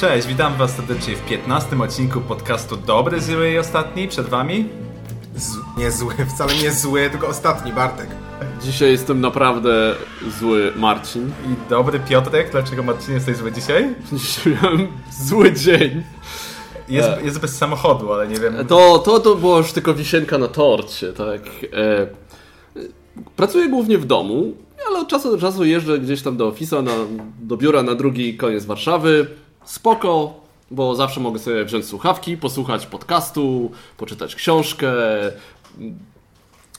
[0.00, 4.08] Cześć, witam Was serdecznie w 15 odcinku podcastu Dobry, Zły i Ostatni.
[4.08, 4.68] Przed Wami
[5.36, 8.08] Z, nie zły, wcale nie zły, tylko ostatni Bartek.
[8.62, 9.94] Dzisiaj jestem naprawdę
[10.40, 11.26] zły Marcin.
[11.26, 12.50] i dobry Piotrek.
[12.50, 13.94] Dlaczego Marcin jesteś zły dzisiaj?
[14.12, 14.88] Dzisiaj miałem
[15.24, 16.02] zły dzień.
[16.88, 18.66] Jest, jest bez samochodu, ale nie wiem.
[18.66, 21.40] To, to, to było już tylko wisienka na torcie, tak.
[21.72, 22.06] E,
[23.36, 24.54] pracuję głównie w domu,
[24.88, 26.92] ale od czasu do czasu jeżdżę gdzieś tam do ofisa, na,
[27.40, 29.26] do biura na drugi koniec Warszawy.
[29.64, 30.34] Spoko,
[30.70, 34.92] bo zawsze mogę sobie wziąć słuchawki, posłuchać podcastu, poczytać książkę,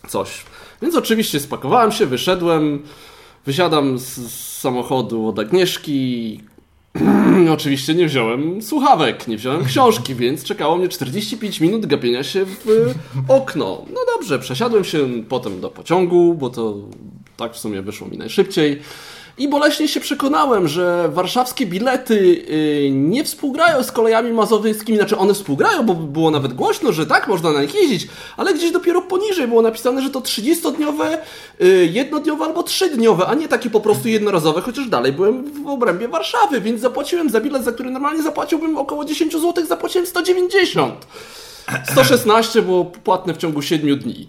[0.08, 0.46] coś.
[0.82, 2.84] Więc oczywiście spakowałem się, wyszedłem,
[3.46, 6.40] wysiadam z, z samochodu od Agnieszki.
[7.54, 12.66] oczywiście nie wziąłem słuchawek, nie wziąłem książki, więc czekało mnie 45 minut gapienia się w
[13.28, 13.86] okno.
[13.94, 16.76] No dobrze, przesiadłem się potem do pociągu, bo to
[17.38, 18.82] tak w sumie wyszło mi najszybciej.
[19.38, 24.98] I boleśnie się przekonałem, że warszawskie bilety y, nie współgrają z kolejami mazowieckimi.
[24.98, 28.08] Znaczy one współgrają, bo było nawet głośno, że tak, można na nich jeździć,
[28.38, 31.18] ale gdzieś dopiero poniżej było napisane, że to 30-dniowe,
[31.62, 36.08] y, jednodniowe albo trzydniowe, a nie takie po prostu jednorazowe, chociaż dalej byłem w obrębie
[36.08, 41.08] Warszawy, więc zapłaciłem za bilet, za który normalnie zapłaciłbym około 10 zł, zapłaciłem 190.
[41.92, 44.28] 116 było płatne w ciągu 7 dni.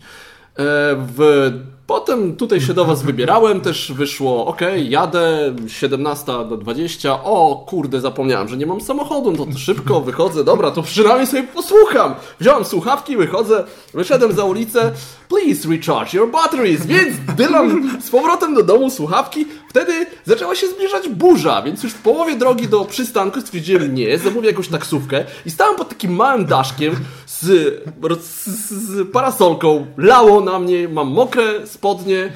[0.59, 1.51] E, W,
[1.87, 8.01] potem tutaj się do Was wybierałem, też wyszło, ok, jadę, 17 do 20, o kurde,
[8.01, 12.15] zapomniałem, że nie mam samochodu, no to szybko wychodzę, dobra, to przynajmniej sobie posłucham.
[12.41, 14.93] Wziąłem słuchawki, wychodzę, wyszedłem za ulicę,
[15.29, 21.09] please recharge your batteries, więc dylam z powrotem do domu słuchawki, wtedy zaczęła się zbliżać
[21.09, 25.25] burza, więc już w połowie drogi do przystanku stwierdziłem nie, zamówię jakąś taksówkę.
[25.47, 26.97] I stałem pod takim małym daszkiem
[27.43, 27.85] z,
[28.69, 32.33] z, parasolką, lało na mnie, mam mokre spodnie.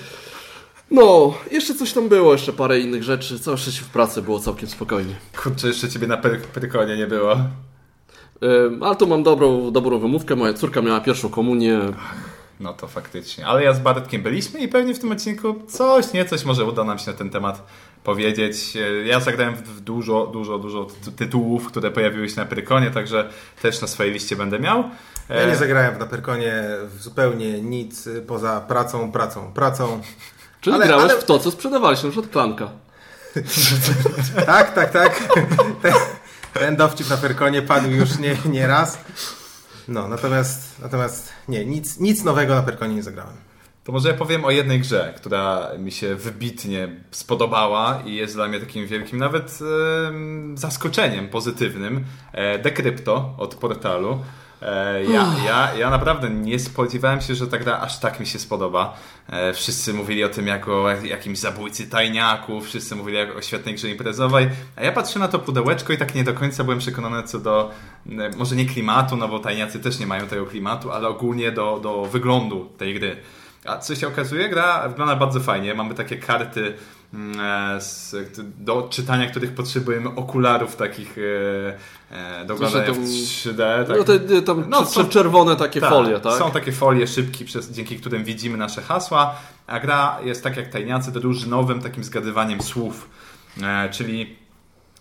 [0.90, 3.38] No, jeszcze coś tam było, jeszcze parę innych rzeczy.
[3.38, 5.14] Całe szczęście w pracy było całkiem spokojnie.
[5.42, 6.16] Kurczę, jeszcze ciebie na
[6.54, 7.36] Pyrkonie nie było.
[8.42, 10.36] Ym, ale tu mam dobrą, dobrą wymówkę.
[10.36, 11.80] Moja córka miała pierwszą komunię.
[12.60, 13.46] No to faktycznie.
[13.46, 16.84] Ale ja z Bartkiem byliśmy i pewnie w tym odcinku coś, nie coś może uda
[16.84, 17.66] nam się na ten temat
[18.06, 18.76] powiedzieć.
[18.76, 23.28] E, Ja zagrałem w dużo, dużo, dużo ty- tytułów, które pojawiły się na Pyrkonie, także
[23.62, 24.84] też na swojej liście będę miał.
[25.28, 26.62] Ja E, nie zagrałem w Naperkonie
[26.96, 30.00] w zupełnie nic y, poza pracą, pracą, pracą.
[30.60, 32.70] Czyli Ale- grałeś ale- w to, co sprzedawaliście, na przykład klanka.
[34.46, 35.28] Tak, tak, tak.
[35.82, 35.94] Ten,
[36.52, 38.98] ten dowcip na Perkonie padł już nie, nie raz.
[39.88, 43.36] No, natomiast, natomiast nie, nic, nic nowego na Perkonie nie zagrałem.
[43.86, 48.48] To może ja powiem o jednej grze, która mi się wybitnie spodobała i jest dla
[48.48, 49.58] mnie takim wielkim nawet
[50.08, 52.04] em, zaskoczeniem pozytywnym.
[52.32, 54.18] E, Decrypto od portalu.
[54.62, 58.38] E, ja, ja, ja naprawdę nie spodziewałem się, że ta gra aż tak mi się
[58.38, 58.96] spodoba.
[59.30, 63.88] E, wszyscy mówili o tym jako jak- jakimś zabójcy tajniaków, wszyscy mówili o świetnej grze
[63.90, 67.38] imprezowej, a ja patrzę na to pudełeczko i tak nie do końca byłem przekonany co
[67.40, 67.70] do,
[68.10, 71.80] e, może nie klimatu, no bo tajniacy też nie mają tego klimatu, ale ogólnie do,
[71.82, 73.16] do wyglądu tej gry.
[73.66, 75.74] A co się okazuje, gra wygląda bardzo fajnie.
[75.74, 76.74] Mamy takie karty
[77.14, 77.40] mm,
[77.76, 78.14] e, z,
[78.58, 81.16] do czytania, których potrzebujemy okularów takich
[82.10, 83.86] e, e, do oglądania w to- 3D.
[83.86, 83.98] Tak?
[83.98, 86.38] No te, tam No, są- czerwone takie Tak, folie, tak?
[86.38, 89.34] Są takie folie szybki, przez, dzięki którym widzimy nasze hasła,
[89.66, 93.08] a gra jest tak jak tajniacy drużynowym takim zgadywaniem słów.
[93.62, 94.45] E, czyli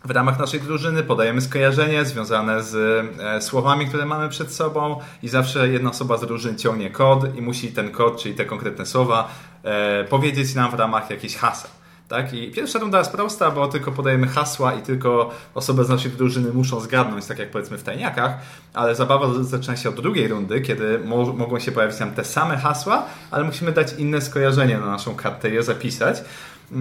[0.06, 2.76] w ramach naszej drużyny podajemy skojarzenie związane z
[3.20, 7.42] e, słowami, które mamy przed sobą i zawsze jedna osoba z drużyny ciągnie kod i
[7.42, 9.28] musi ten kod, czyli te konkretne słowa
[9.64, 11.72] e, powiedzieć nam w ramach jakiejś haseł.
[12.08, 12.34] Tak?
[12.34, 16.54] I pierwsza runda jest prosta, bo tylko podajemy hasła i tylko osoby z naszej drużyny
[16.54, 18.38] muszą zgadnąć, tak jak powiedzmy w tajniakach,
[18.74, 22.58] ale zabawa zaczyna się od drugiej rundy, kiedy mo mogą się pojawić nam te same
[22.58, 26.24] hasła, ale musimy dać inne skojarzenie na naszą kartę i je zapisać.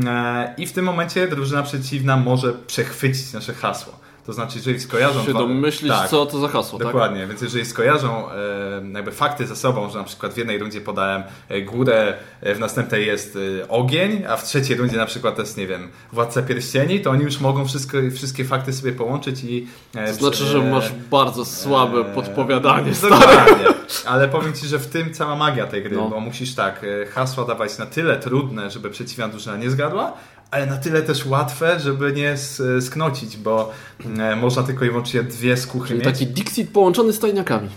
[0.06, 4.04] E, I w tym momencie drużyna przeciwna może przechwycić nasze hasło.
[4.26, 5.24] To znaczy, jeżeli skojarzą...
[5.24, 6.88] się domyślić, tak, co to za hasło, tak?
[6.88, 8.34] Dokładnie, więc jeżeli skojarzą e,
[8.94, 13.06] jakby fakty ze sobą, że na przykład w jednej rundzie podałem e, górę, w następnej
[13.06, 13.38] jest
[13.68, 17.40] ogień, a w trzeciej rundzie na przykład jest, nie wiem, władca pierścieni, to oni już
[17.40, 19.66] mogą wszystko, wszystkie fakty sobie połączyć i...
[19.92, 23.14] To znaczy, że masz bardzo słabe podpowiadanie, stary.
[23.14, 23.73] Dokładnie.
[24.06, 26.08] Ale powiem Ci, że w tym cała magia tej gry, No.
[26.08, 30.12] bo musisz tak, e, hasła dawać na tyle trudne, żeby przeciwna drużyna nie zgadła,
[30.50, 32.34] ale na tyle też łatwe, żeby nie
[32.80, 33.72] sknocić, bo
[34.18, 36.08] e, można tylko i wyłącznie dwie skuchy Czyli mieć.
[36.08, 37.68] taki Dixit połączony z tajniakami.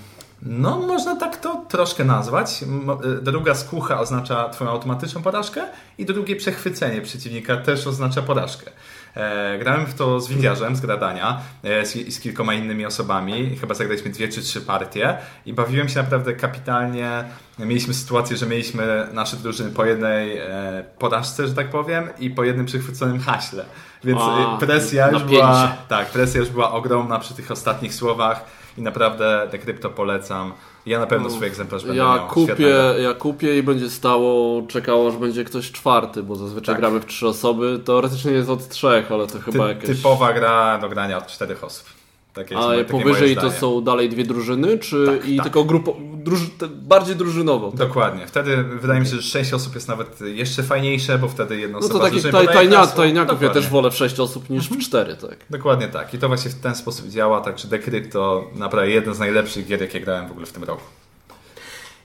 [0.42, 2.64] No, można tak to troszkę nazwać.
[2.64, 5.62] E, Druga skucha oznacza Twoją automatyczną porażkę
[5.98, 8.72] i drugie przechwycenie przeciwnika też oznacza porażkę.
[9.18, 13.58] E, grałem w to z Windiarzem, z Gradania e, z, z kilkoma innymi osobami.
[13.62, 17.24] Chyba zagraliśmy dwie czy trzy partie i bawiłem się naprawdę kapitalnie.
[17.60, 22.44] Mieliśmy sytuację, że mieliśmy nasze drużyny po jednej e, porażce, że tak powiem, i po
[22.44, 23.66] jednym przychwyconym haśle.
[24.04, 25.36] Więc A, presja już napięcie.
[25.36, 28.46] była, tak, presja już była ogromna przy tych ostatnich słowach
[28.78, 30.54] i naprawdę Decrypto polecam.
[30.86, 32.28] Ja na pewno swój egzemplarz będę Ja miał.
[32.28, 36.82] kupię, ja kupię i będzie stało, czekało, aż będzie ktoś czwarty, bo zazwyczaj Tak.
[36.82, 37.80] gramy w trzy osoby.
[37.86, 39.98] Teoretycznie jest od trzech, ale to chyba Ty, jakieś...
[39.98, 41.97] Typowa gra do grania od czterech osób.
[42.38, 45.36] Takie jest A moje- takie moje powyżej to są dalej dwie drużyny, czy Tak, i
[45.38, 45.44] tak.
[45.46, 47.68] tylko grupo, druży, te, bardziej drużynowo?
[47.72, 47.78] tak?
[47.80, 48.28] Dokładnie.
[48.28, 51.88] Wtedy wydaje mi się, że 6 osób jest nawet jeszcze fajniejsze, bo wtedy jedno No
[51.88, 53.48] to osoba takich taj, tajnia, tajniaków ja Dokładnie.
[53.48, 53.54] Mhm.
[53.64, 55.38] też wolę w sześć osób niż w cztery, tak.
[55.50, 56.14] Dokładnie tak.
[56.14, 59.82] I to właśnie w ten sposób działa, także Decrypt to naprawdę jeden z najlepszych gier,
[59.82, 60.84] jakie grałem w ogóle w tym roku.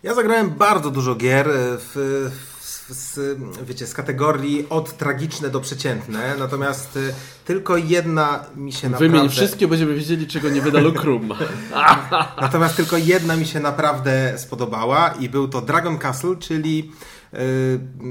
[0.03, 1.93] Ja zagrałem bardzo dużo gier e, w,
[2.33, 2.52] w,
[2.93, 9.13] z, wiecie, z kategorii od tragiczne do przeciętne, natomiast y, tylko jedna mi się naprawdę...
[9.17, 11.29] Wymień wszystkie, będziemy wiedzieli, czego nie wyda Lucrum.
[12.41, 16.93] Natomiast tylko jedna mi się naprawdę spodobała i był to Dragon Castle, czyli
[17.35, 17.39] y,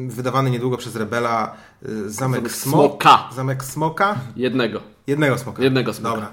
[0.07, 3.29] wydawany niedługo przez Rebela y, Zamek Zamek Smo- Smoka.
[3.35, 4.15] Zamek Smoka.
[4.35, 4.81] Jednego.
[5.07, 5.63] Jednego smoka.
[5.63, 6.15] Jednego smoka.
[6.15, 6.31] Dobra.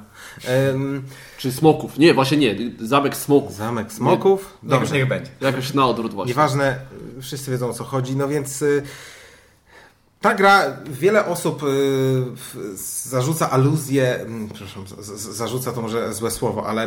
[0.70, 1.02] Ym,
[1.38, 1.98] Czy smoków.
[1.98, 2.56] Nie, właśnie nie.
[2.80, 3.54] Zamek smoków.
[3.54, 4.58] zamek Smoków.
[4.62, 4.94] Dobrze, Dobrze.
[4.94, 5.30] niech będzie.
[5.40, 6.30] Jakoś na odwrót właśnie.
[6.30, 6.78] Nieważne,
[7.20, 8.82] wszyscy wiedzą o co chodzi, no więc y,
[10.20, 11.66] ta gra, wiele osób y,
[13.08, 14.84] zarzuca aluzję, mm, przepraszam,
[15.16, 16.86] zarzuca to może złe słowo, ale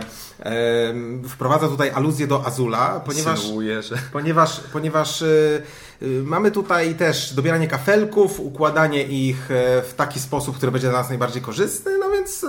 [1.30, 3.96] wprowadza tutaj aluzję do Azula, ponieważ Synuję, że...
[4.14, 5.64] Ponieważ, ponieważ y,
[6.24, 11.10] mamy tutaj też dobieranie kafelków, układanie ich e, w taki sposób, który będzie dla nas
[11.10, 12.46] najbardziej korzystny, no więc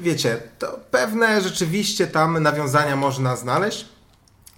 [0.00, 3.86] wiecie, to pewne rzeczywiście tam nawiązania można znaleźć.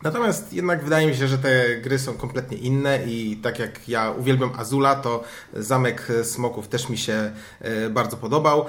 [0.03, 4.11] Natomiast jednak wydaje mi się, że te gry są kompletnie inne i tak jak ja
[4.11, 5.25] uwielbiam Azula, to
[5.55, 8.67] Zamek Smoków też mi się e, bardzo podobał.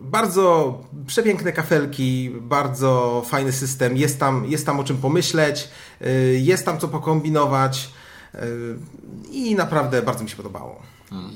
[0.00, 5.68] Bardzo przepiękne kafelki, bardzo fajny system, jest tam, jest tam o czym pomyśleć,
[6.06, 7.90] y, jest tam co pokombinować
[8.34, 8.38] y,
[9.30, 10.82] i naprawdę bardzo mi się podobało.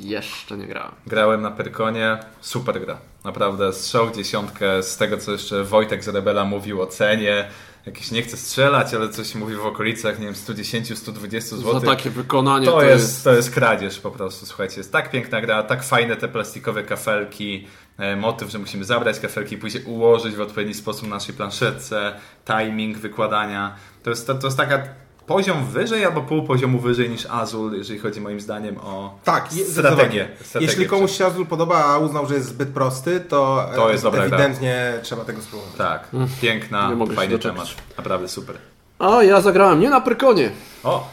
[0.00, 0.92] Jeszcze nie grałem.
[1.06, 2.98] Grałem na Perkonie, super gra.
[3.24, 7.48] Naprawdę strzał dziesiątkę z tego, co jeszcze Wojtek z Rebela mówił o cenie.
[7.86, 11.80] Jakieś nie chce strzelać, ale coś mówi w okolicach, nie wiem, 110-120 zł.
[11.80, 14.76] Za takie wykonanie To, jest, to jest kradzież po prostu, słuchajcie.
[14.76, 17.66] Jest tak piękna gra, tak fajne te plastikowe kafelki,
[17.98, 22.14] e, motyw, że musimy zabrać kafelki, później ułożyć w odpowiedni sposób na naszej planszetce,
[22.44, 23.76] timing wykładania.
[24.02, 24.82] To jest, to, to jest taka
[25.32, 30.28] poziom wyżej albo pół poziomu wyżej niż Azul, jeżeli chodzi moim zdaniem o Tak, strategię.
[30.60, 34.04] Jeśli komuś się Azul podoba, a uznał, że jest zbyt prosty, to, To e, jest
[34.04, 34.36] dobra gra.
[34.38, 35.74] ewidentnie trzeba tego spróbować.
[35.78, 36.08] Tak,
[36.40, 37.66] piękna, Nie mogę się fajny temat.
[37.96, 38.56] Naprawdę super.
[38.98, 40.50] A ja zagrałem nie na Prykonie,
[40.84, 41.08] O,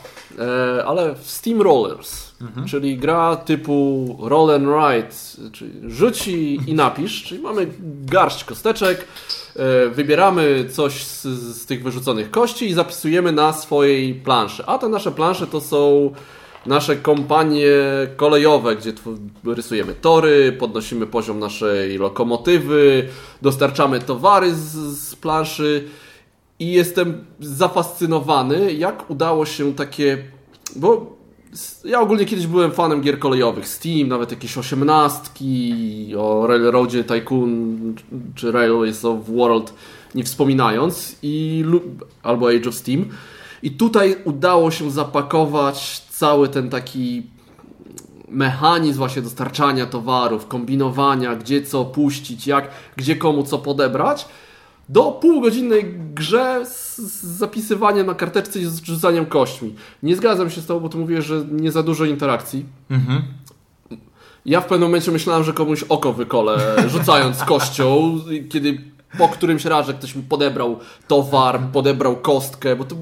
[0.80, 2.29] e, ale w Steam Rollers.
[2.68, 5.16] Czyli gra typu roll and write,
[5.52, 7.24] czyli rzuć i, napisz.
[7.28, 7.68] Czyli mamy
[8.06, 9.08] garść kosteczek,
[9.56, 11.24] e, wybieramy coś z,
[11.58, 14.66] z tych wyrzuconych kości i zapisujemy na swojej planszy.
[14.66, 16.12] A te nasze plansze to są
[16.66, 17.68] nasze kompanie
[18.16, 18.94] kolejowe, gdzie
[19.46, 23.08] rysujemy tory, podnosimy poziom naszej lokomotywy,
[23.42, 25.88] dostarczamy towary z, z planszy
[26.60, 30.24] i jestem zafascynowany, jak udało się takie.
[30.76, 31.19] Bo
[31.86, 33.68] ja ogólnie kiedyś byłem fanem gier kolejowych.
[33.68, 37.96] Steam, nawet jakieś osiemnastki o Railroadzie Tycoon
[38.36, 39.74] czy Railways of World
[40.16, 41.66] nie wspominając, i,
[42.24, 43.06] albo Age of Steam.
[43.64, 47.24] I tutaj udało się zapakować cały ten taki
[48.28, 54.26] mechanizm właśnie dostarczania towarów, kombinowania, gdzie co puścić, jak, gdzie komu co podebrać,
[54.90, 59.76] do półgodzinnej grze z, z zapisywaniem na karteczce i z rzucaniem kośćmi.
[60.04, 62.66] Nie zgadzam się z tobą, bo ty mówiłeś, że nie za dużo interakcji.
[64.46, 66.58] Ja w pewnym momencie myślałem, że komuś oko wykole,
[66.94, 68.20] rzucając kością,
[68.50, 68.82] kiedy
[69.18, 72.96] po którymś razie ktoś mi podebrał towar, podebrał kostkę, bo to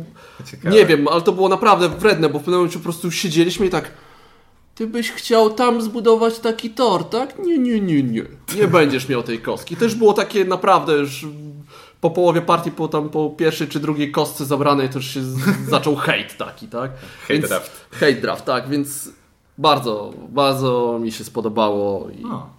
[0.46, 0.76] ciekawe.
[0.76, 3.70] nie wiem, ale to było naprawdę wredne, bo w pewnym momencie po prostu siedzieliśmy i
[3.70, 3.92] tak
[4.76, 7.40] ty byś chciał tam zbudować taki tor, tak?
[7.40, 8.24] Nie, nie, nie, nie.
[8.56, 9.76] Nie będziesz miał tej kostki.
[9.76, 11.26] Też było takie naprawdę już
[12.10, 15.22] po połowie partii, po, tam, po pierwszej czy drugiej kostce zabranej, to już się
[15.70, 16.92] zaczął hejt taki, tak?
[17.28, 17.88] Hate draft.
[17.92, 19.10] Hate draft, tak, więc
[19.58, 22.10] bardzo, bardzo mi się spodobało.
[22.10, 22.26] I...
[22.26, 22.50] O,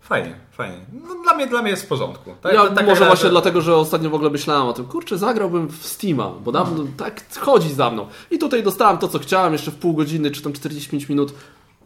[0.00, 0.78] fajnie, fajnie.
[1.08, 2.34] No, dla, mnie, dla mnie jest w porządku.
[2.42, 5.18] Tak, Ja taka może właśnie że- dlatego, że ostatnio w ogóle myślałem o tym, kurczę,
[5.18, 8.06] zagrałbym w Steama, bo dawno tak chodzi za mną.
[8.30, 11.34] I tutaj dostałem to, co chciałem, jeszcze w pół godziny, czy tam 45 minut.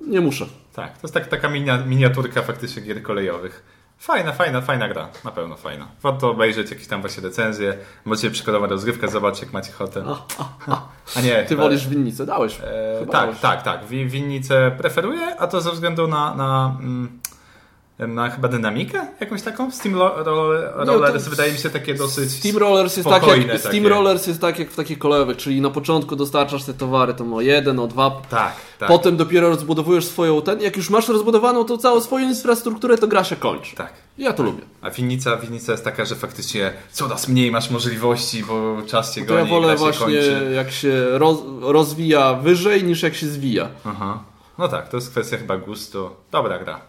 [0.00, 0.46] Nie muszę.
[0.74, 3.77] Tak, to jest tak, taka minia, miniaturka faktycznie gier kolejowych.
[3.98, 5.08] Fajna, fajna, fajna gra.
[5.24, 5.88] Na pewno fajna.
[6.02, 7.78] Warto obejrzeć jakieś tam właśnie recenzje.
[8.04, 10.04] Możecie przykładowa rozgrywkę zobaczyć, jak macie ochotę.
[11.16, 11.44] A nie.
[11.44, 12.60] Ty wolisz winnicę, dałeś.
[12.64, 13.38] E, tak, dałeś.
[13.40, 13.86] tak, tak.
[13.86, 17.20] Wi- Winnicę preferuję, a to ze względu na, na mm,
[17.98, 19.70] ma chyba dynamikę jakąś taką.
[19.70, 23.40] Steam Ro- Ro- Rollers to- wydaje mi się takie dosyć Steam Rollers jest tak jak,
[23.40, 23.88] Steam takie.
[23.88, 27.40] Rollers jest tak jak w takich kolejowych, czyli na początku dostarczasz te towary, to o
[27.40, 28.88] jeden, o dwa, Tak, tak.
[28.88, 33.24] potem dopiero rozbudowujesz swoją ten, jak już masz rozbudowaną tą całą swoją infrastrukturę, to gra
[33.24, 33.76] się kończy.
[33.76, 33.92] Tak.
[34.18, 34.62] Ja to lubię.
[34.80, 39.26] A winnica, winnica jest taka, że faktycznie coraz mniej masz możliwości, bo czas To ja
[39.26, 40.52] goni, wolę gra się właśnie kończy.
[40.54, 43.68] jak się roz, rozwija wyżej niż jak się zwija.
[43.84, 44.22] Aha.
[44.58, 46.10] No tak, to jest kwestia chyba gustu.
[46.32, 46.80] Dobra gra.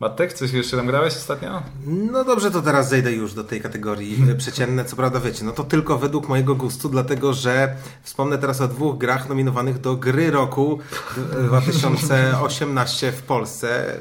[0.00, 1.62] Matek, coś jeszcze tam grałeś ostatnio?
[1.86, 4.84] No dobrze, to teraz zejdę już do tej kategorii e, przeciętne.
[4.84, 8.98] Co prawda wiecie, no to tylko według mojego gustu, dlatego że wspomnę teraz o dwóch
[8.98, 10.78] grach nominowanych do gry roku
[11.16, 13.96] d- 2018 w Polsce.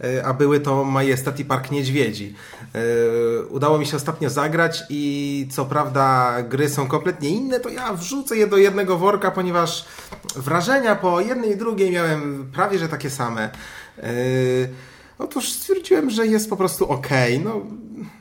[0.00, 2.34] e, A były to Majestat i Park Niedźwiedzi.
[2.74, 2.78] E,
[3.46, 8.36] Udało mi się ostatnio zagrać i co prawda gry są kompletnie inne, to ja wrzucę
[8.36, 9.84] je do jednego worka, ponieważ
[10.36, 13.50] wrażenia po jednej i drugiej miałem prawie że takie same.
[15.22, 17.08] E, Otóż stwierdziłem, że jest po prostu ok.
[17.44, 17.60] No,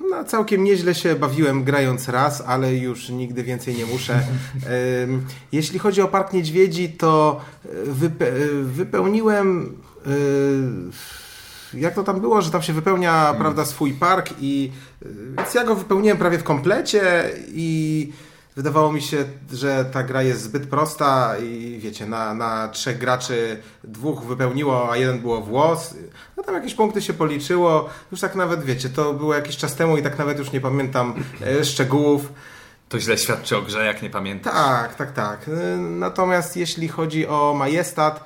[0.09, 4.23] no, całkiem nieźle się bawiłem grając raz, ale już nigdy więcej nie muszę.
[5.51, 9.75] Jeśli chodzi o Park Niedźwiedzi, to y, wype y, wypełniłem.
[11.73, 14.71] y, Jak to tam było, że tam się wypełnia prawda, swój park i
[15.37, 18.11] więc ja go wypełniłem prawie w komplecie i
[18.55, 23.61] wydawało mi się, że ta gra jest zbyt prosta i wiecie, na, na trzech graczy
[23.83, 25.95] dwóch wypełniło, a jeden było włos.
[26.37, 27.89] No tam jakieś punkty się policzyło.
[28.11, 31.13] Już tak nawet wiecie, to było jakiś czas temu i tak nawet już nie pamiętam
[31.41, 32.31] e, szczegółów.
[32.89, 34.53] To źle świadczy o grze, jak nie pamiętasz.
[34.53, 35.47] Tak, tak, tak.
[35.47, 38.25] Y, Natomiast jeśli chodzi o majestat,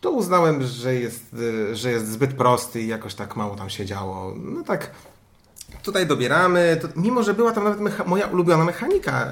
[0.00, 3.86] to uznałem, że jest, y, że jest zbyt prosty i jakoś tak mało tam się
[3.86, 4.34] działo.
[4.36, 4.90] No tak,
[5.82, 9.26] tutaj dobieramy, to, mimo że była tam nawet moja ulubiona mechanika,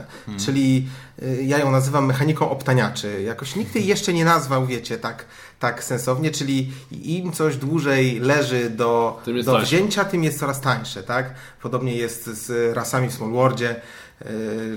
[0.46, 0.88] czyli
[1.22, 3.22] y, ja ją nazywam mechaniką optaniaczy.
[3.22, 5.24] Jakoś nikt jej jeszcze nie nazwał, wiecie, tak,
[5.58, 9.66] tak sensownie, czyli im coś dłużej leży do, do tańsze.
[9.66, 11.34] wzięcia, tym jest coraz tańsze, tak?
[11.62, 13.70] Podobnie jest z rasami w Small Worldzie.
[13.70, 14.07] y,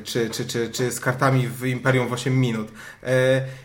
[0.04, 2.68] Czy, czy, czy, czy z kartami w Imperium w 8 minut.
[2.68, 3.08] Y,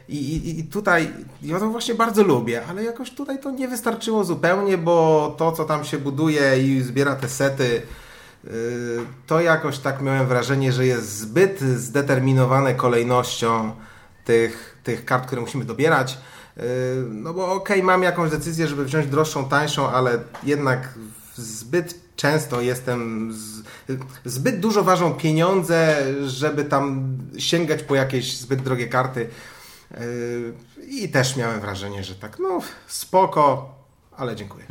[0.09, 4.25] I, i, I tutaj ja to właśnie bardzo lubię, ale jakoś tutaj to nie wystarczyło
[4.25, 7.83] zupełnie, bo to, co tam się buduje i zbiera te sety,
[8.45, 8.50] y,
[9.26, 13.73] to jakoś tak miałem wrażenie, że jest zbyt zdeterminowane kolejnością
[14.25, 16.18] tych, tych kart, które musimy dobierać.
[17.11, 20.95] No bo okej, mam jakąś decyzję, żeby wziąć droższą, tańszą, ale jednak
[21.35, 23.33] zbyt często jestem.
[23.33, 23.55] Z,
[24.25, 29.28] zbyt dużo ważą pieniądze, żeby tam sięgać po jakieś zbyt drogie karty.
[30.00, 30.55] Y,
[30.88, 33.75] I też miałem wrażenie, że tak, no spoko,
[34.16, 34.64] ale dziękuję.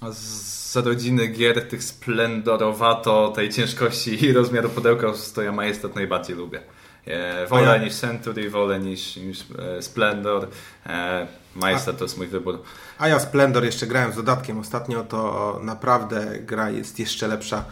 [0.00, 6.36] A z rodziny gier tych splendorowato, tej ciężkości i rozmiaru pudełka, to ja Majestat najbardziej
[6.36, 6.60] lubię.
[7.06, 10.48] E, wolę ja- niż Century, wolę niż, niż e, Splendor.
[10.86, 11.26] E,
[11.58, 12.62] Majestat to jest mój wybór.
[12.98, 17.64] A ja Splendor jeszcze grałem z dodatkiem ostatnio, to naprawdę gra jest jeszcze lepsza.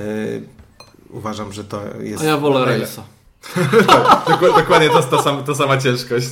[0.00, 0.48] Y,
[1.10, 2.22] uważam, że to jest.
[2.22, 3.02] A ja wolę najle- Rejsa.
[4.28, 6.28] Dokładnie, dokładnie to, to, sam, to sama ciężkość.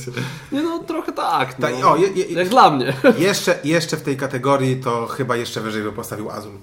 [0.51, 1.59] Nie no, trochę tak.
[1.59, 1.67] No.
[1.67, 2.93] Tak, o, je, je, Jak dla mnie.
[3.17, 6.57] jeszcze, jeszcze w tej kategorii to chyba jeszcze wyżej by postawił Azul.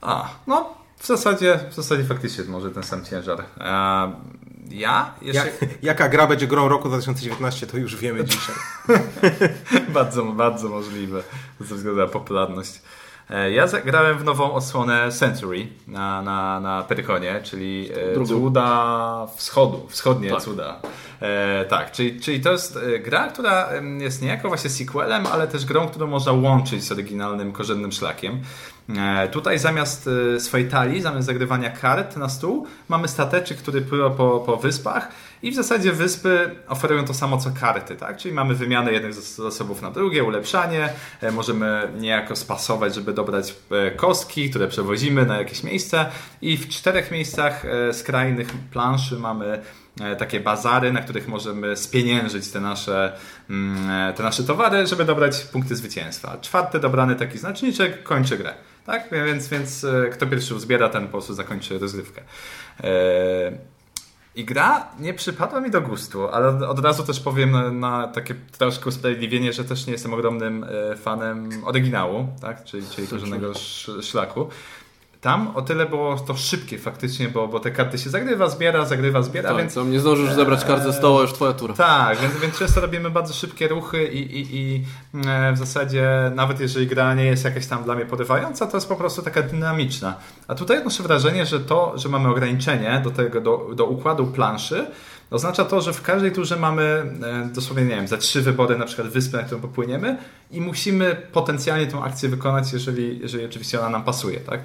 [0.00, 3.44] A, no w zasadzie, w zasadzie faktycznie może ten sam ciężar.
[4.70, 5.46] Ja jeszcze...
[5.60, 8.54] Jak, jaka gra będzie grą roku 2019, to już wiemy dzisiaj.
[9.94, 11.22] bardzo, bardzo możliwe
[11.60, 12.82] ze względu na popularność.
[13.30, 18.26] E, Ja zagrałem w nową odsłonę Century na, na, na Perykonie, czyli e, Drugą.
[18.28, 20.42] cuda wschodu, wschodnie Tak.
[20.42, 20.80] cuda.
[21.20, 25.64] E, tak, czyli, czyli to jest e, gra, która jest niejako właśnie sequelem, ale też
[25.64, 28.40] grą, którą można łączyć z oryginalnym, korzennym szlakiem.
[28.98, 34.10] E, tutaj zamiast e, swojej talii, zamiast zagrywania kart na stół, mamy stateczek, który pływa
[34.10, 35.08] po, po wyspach
[35.42, 38.16] i w zasadzie wyspy oferują to samo co karty, tak?
[38.16, 40.88] Czyli mamy wymianę jednych zas- zasobów na drugie, ulepszanie,
[41.20, 43.54] e, możemy niejako spasować, żeby dobrać
[43.96, 46.06] kostki, które przewozimy na jakieś miejsce
[46.42, 49.62] i w czterech miejscach skrajnych planszy mamy
[50.18, 53.12] takie bazary, na których możemy spieniężyć te nasze,
[53.50, 56.38] mm, te nasze towary, żeby dobrać punkty zwycięstwa.
[56.40, 58.54] Czwarty dobrany taki znaczniczek kończy grę.
[58.86, 59.08] Tak?
[59.26, 62.22] Więc, więc e, kto pierwszy uzbiera, ten po prostu zakończy rozgrywkę.
[62.84, 62.88] E,
[64.34, 68.88] I gra nie przypadła mi do gustu, ale od razu też powiem na, takie troszkę
[68.88, 72.64] usprawiedliwienie, że też nie jestem ogromnym e, fanem oryginału, tak?
[72.64, 74.48] czyli, czyli korzennego sz- szlaku.
[75.22, 79.22] Tam o tyle było to szybkie faktycznie, bo, bo te karty się zagrywa, zbiera, zagrywa,
[79.22, 81.74] zbiera, Tak, więc nie zdążysz zebrać kart ze stołu, już twoja tura.
[81.74, 84.84] tak, więc, więc często robimy bardzo szybkie ruchy i, i, i
[85.26, 88.88] e, w zasadzie nawet jeżeli gra nie jest jakaś tam dla mnie porywająca, to jest
[88.88, 90.14] po prostu taka dynamiczna.
[90.48, 94.86] A tutaj odnoszę wrażenie, że to, że mamy ograniczenie do tego, do, do układu planszy,
[95.30, 98.84] Oznacza to, że w każdej turze mamy e, dosłownie, nie wiem, za trzy wybory na
[98.84, 100.16] przykład wyspę, na którą popłyniemy
[100.50, 104.60] i musimy potencjalnie tą akcję wykonać, jeżeli, jeżeli oczywiście ona nam pasuje, tak?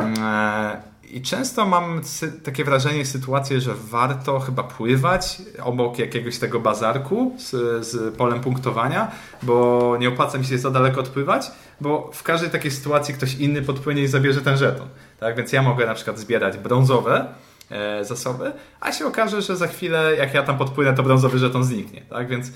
[0.00, 2.00] E, I często mam
[2.44, 7.50] takie wrażenie, sytuację, że warto chyba pływać obok jakiegoś tego bazarku z,
[7.86, 9.10] z polem punktowania,
[9.42, 13.62] bo nie opłaca mi się za daleko odpływać, bo w każdej takiej sytuacji ktoś inny
[13.62, 14.88] podpłynie i zabierze ten żeton.
[15.20, 15.36] Tak?
[15.36, 17.26] Więc ja mogę na przykład zbierać brązowe
[17.70, 21.64] e, zasoby, a się okaże, że za chwilę jak ja tam podpłynę, to brązowy żeton
[21.64, 22.02] zniknie.
[22.10, 22.28] Tak?
[22.28, 22.52] Więc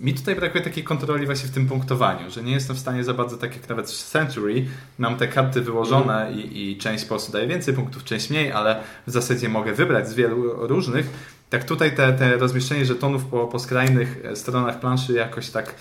[0.00, 3.14] mi tutaj brakuje takiej kontroli właśnie w tym punktowaniu, że nie jestem w stanie za
[3.14, 4.66] bardzo, tak jak nawet w Century,
[4.98, 6.40] mam te karty wyłożone mm.
[6.40, 10.08] i, i, część po prostu daje więcej punktów, część mniej, ale w zasadzie mogę wybrać
[10.08, 11.06] z wielu różnych.
[11.50, 15.74] Tak tutaj te, te rozmieszczenie żetonów po, po skrajnych stronach planszy jakoś tak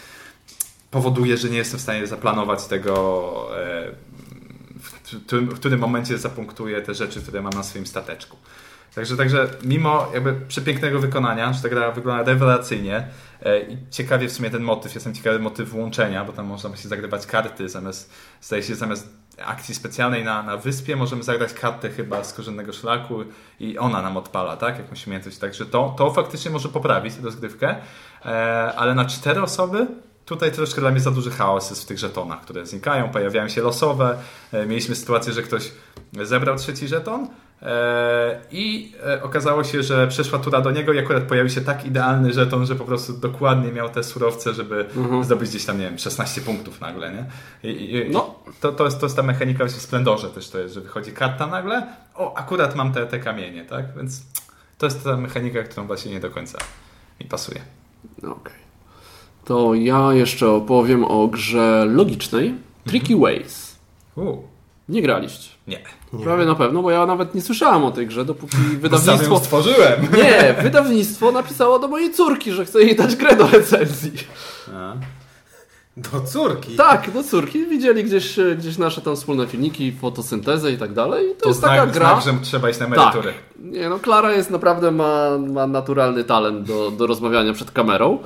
[0.92, 3.92] powoduje, że nie jestem w stanie zaplanować tego, e,
[5.22, 8.38] w którym momencie zapunktuję te rzeczy, które mam na swoim stateczku.
[8.96, 13.08] Także, także mimo jakby przepięknego wykonania, że ta gra wygląda rewelacyjnie
[13.42, 16.90] e, i ciekawie w sumie ten motyw, jestem ciekawy motyw łączenia, bo tam można właśnie
[16.90, 19.10] zagrywać karty zamiast, zdaje się, zamiast
[19.46, 23.24] akcji specjalnej na, na wyspie możemy zagrać kartę chyba z korzennego szlaku
[23.60, 24.78] i ona nam odpala, tak?
[24.78, 25.38] Jakąś umiejętność.
[25.38, 27.76] Także to, to faktycznie może poprawić rozgrywkę,
[28.26, 29.88] e, ale na cztery osoby
[30.26, 33.62] Tutaj troszkę dla mnie za duży chaos jest w tych żetonach, które znikają, pojawiają się
[33.62, 34.18] losowe.
[34.52, 35.72] E, mieliśmy sytuację, że ktoś
[36.14, 37.28] zebrał trzeci żeton,
[38.52, 42.34] I e, okazało się, że przeszła tura do niego i akurat pojawił się tak idealny
[42.34, 45.24] żeton, że po prostu dokładnie miał te surowce, żeby mhm.
[45.24, 47.26] zdobyć gdzieś tam, nie wiem, 16 punktów nagle, nie?
[47.70, 48.36] I, i, no.
[48.62, 51.48] to, to, jest, to jest ta mechanika w Splendorze też to jest, że wychodzi karta
[51.48, 53.86] nagle, o, akurat mam te, te kamienie, tak?
[53.98, 54.22] Więc
[54.78, 56.58] to jest ta mechanika, którą właśnie nie do końca
[57.22, 57.62] mi pasuje.
[58.18, 58.32] Okej.
[58.32, 58.54] Okay.
[59.46, 62.56] To ja jeszcze opowiem o grze logicznej
[62.86, 63.22] Tricky mhm.
[63.22, 63.80] Ways.
[64.16, 64.38] U.
[64.90, 65.53] Nie graliście.
[65.68, 65.80] Nie.
[66.14, 66.24] nie.
[66.24, 69.40] Prawie na pewno, bo ja nawet nie słyszałem o tej grze, dopóki wydawnictwo...
[69.40, 70.02] stworzyłem.
[70.18, 74.12] Nie, wydawnictwo napisało do mojej córki, że chce jej dać grę do recenzji.
[74.74, 74.94] A.
[75.98, 76.76] Do córki?
[76.76, 77.66] Tak, do córki.
[77.66, 81.36] Widzieli gdzieś, gdzieś nasze tam wspólne filmiki, fotosyntezę i tak dalej.
[81.36, 82.22] To, to jest znak, taka gra.
[82.22, 83.34] Znak, że trzeba iść na emeryturę.
[83.34, 83.44] Tak.
[83.60, 88.20] Nie, no Klara jest naprawdę, ma, ma naturalny talent do, do rozmawiania przed kamerą.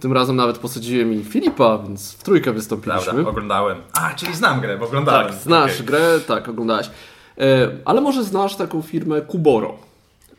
[0.00, 3.12] Tym razem nawet posadziłem i Filipa, więc w trójkę wystąpiliśmy.
[3.12, 3.78] Prawda, oglądałem.
[3.92, 5.26] A, czyli znam grę, bo oglądałem.
[5.26, 5.86] Tak, znasz okay.
[5.86, 6.90] grę, tak, oglądałeś.
[7.38, 9.74] E, ale może znasz taką firmę Kuboro.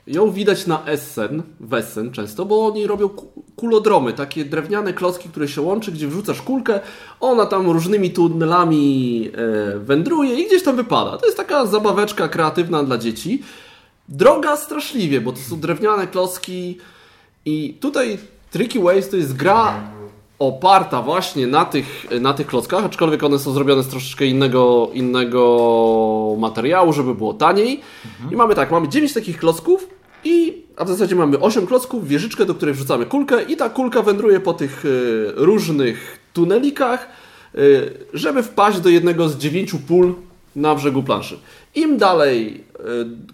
[0.08, 3.10] Ją widać na Essen, w Essen często, bo oni robią
[3.56, 6.80] kulodromy, takie drewniane klocki, które się łączy, gdzie wrzucasz kulkę,
[7.20, 9.32] ona tam różnymi tunelami
[9.76, 11.18] e, wędruje i gdzieś tam wypada.
[11.18, 13.44] To jest taka zabaweczka kreatywna dla dzieci.
[14.10, 16.78] Droga straszliwie, bo to są drewniane klocki
[17.46, 18.18] i tutaj
[18.56, 19.84] Tricky Ways to jest gra
[20.40, 26.36] oparta właśnie na tych, na tych klockach, aczkolwiek one są zrobione z troszeczkę innego, innego
[26.40, 27.82] materiału, żeby było taniej.
[28.06, 28.34] Mhm.
[28.34, 29.88] I mamy tak, mamy 9 takich klocków
[30.24, 34.02] i a w zasadzie mamy 8 klocków, wieżyczkę, do której wrzucamy kulkę i ta kulka
[34.02, 37.10] wędruje po tych y, różnych tunelikach,
[37.56, 40.14] y, żeby wpaść do jednego z dziewięciu pól
[40.56, 41.40] na brzegu planszy.
[41.76, 42.64] Im dalej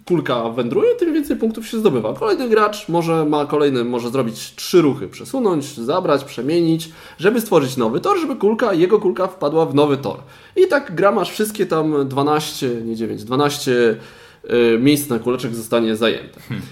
[0.06, 2.14] kulka wędruje, tym więcej punktów się zdobywa.
[2.14, 8.00] Kolejny gracz może ma kolejny, może zrobić trzy ruchy, przesunąć, zabrać, przemienić, żeby stworzyć nowy
[8.00, 10.18] tor, żeby kulka, jego kulka wpadła w nowy tor.
[10.56, 13.98] I tak gra masz wszystkie tam 12, nie 9, 12
[14.44, 16.40] e, miejsc na kuleczek zostanie zajęte.
[16.40, 16.66] Hmm.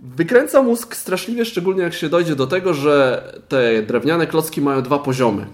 [0.00, 4.98] Wykręca mózg straszliwie, szczególnie jak się dojdzie do tego, że te drewniane klocki mają dwa
[4.98, 5.46] poziomy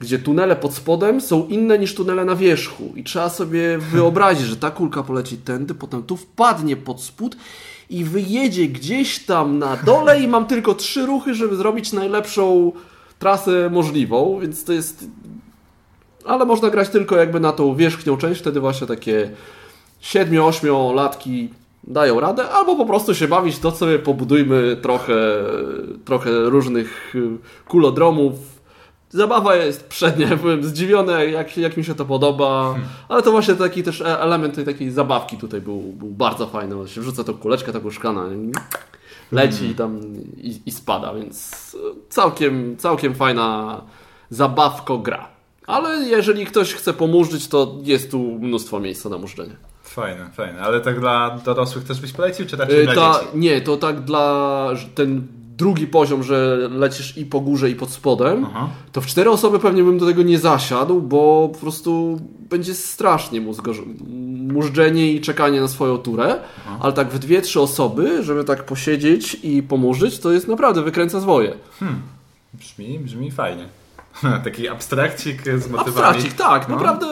[0.00, 2.92] gdzie tunele pod spodem są inne niż tunele na wierzchu.
[2.96, 7.36] I trzeba sobie wyobrazić, że ta kulka poleci tędy, potem tu wpadnie pod spód
[7.90, 12.72] i wyjedzie gdzieś tam na dole i mam tylko trzy ruchy, żeby zrobić najlepszą
[13.18, 15.04] trasę możliwą, więc to jest...
[16.24, 19.30] Ale można grać tylko jakby na tą wierzchnią część, wtedy właśnie takie
[20.02, 21.48] 7-8 latki
[21.84, 25.14] dają radę, albo po prostu się bawić, to sobie pobudujmy trochę,
[26.04, 27.14] trochę różnych
[27.68, 28.57] kulodromów,
[29.10, 32.88] Zabawa jest przednia, byłem zdziwiony, jak, jak mi się to podoba, hmm.
[33.08, 36.80] ale to właśnie taki też e- element tej takiej zabawki tutaj był, był bardzo fajny.
[36.80, 38.24] On się wrzuca tą kuleczkę taką szklana,
[39.32, 39.74] leci hmm.
[39.74, 40.00] tam
[40.36, 41.76] i, i, spada, więc
[42.08, 43.80] całkiem, całkiem fajna
[44.30, 45.28] zabawko gra.
[45.66, 49.56] Ale jeżeli ktoś chce pomurzyć, to jest tu mnóstwo miejsca na murzenie.
[49.82, 50.60] Fajne, fajne.
[50.60, 53.26] Ale tak dla dorosłych też byś polecił, czy raczej yy, dla dzieci?
[53.34, 55.26] Nie, to tak dla ten
[55.58, 58.68] drugi poziom, że lecisz i po górze, i pod spodem, Aha.
[58.92, 63.40] to w cztery osoby pewnie bym do tego nie zasiadł, bo po prostu będzie strasznie
[64.52, 66.78] mużdżenie i czekanie na swoją turę, Aha.
[66.80, 71.20] ale tak w dwie, trzy osoby, żeby tak posiedzieć i pomurzyć, to jest naprawdę wykręca
[71.20, 71.54] zwoje.
[71.78, 72.02] Hmm.
[72.54, 73.68] Brzmi, brzmi fajnie.
[74.44, 75.78] Taki abstrakcik z motywami.
[75.78, 76.74] Abstrakcik, tak, no.
[76.76, 77.06] naprawdę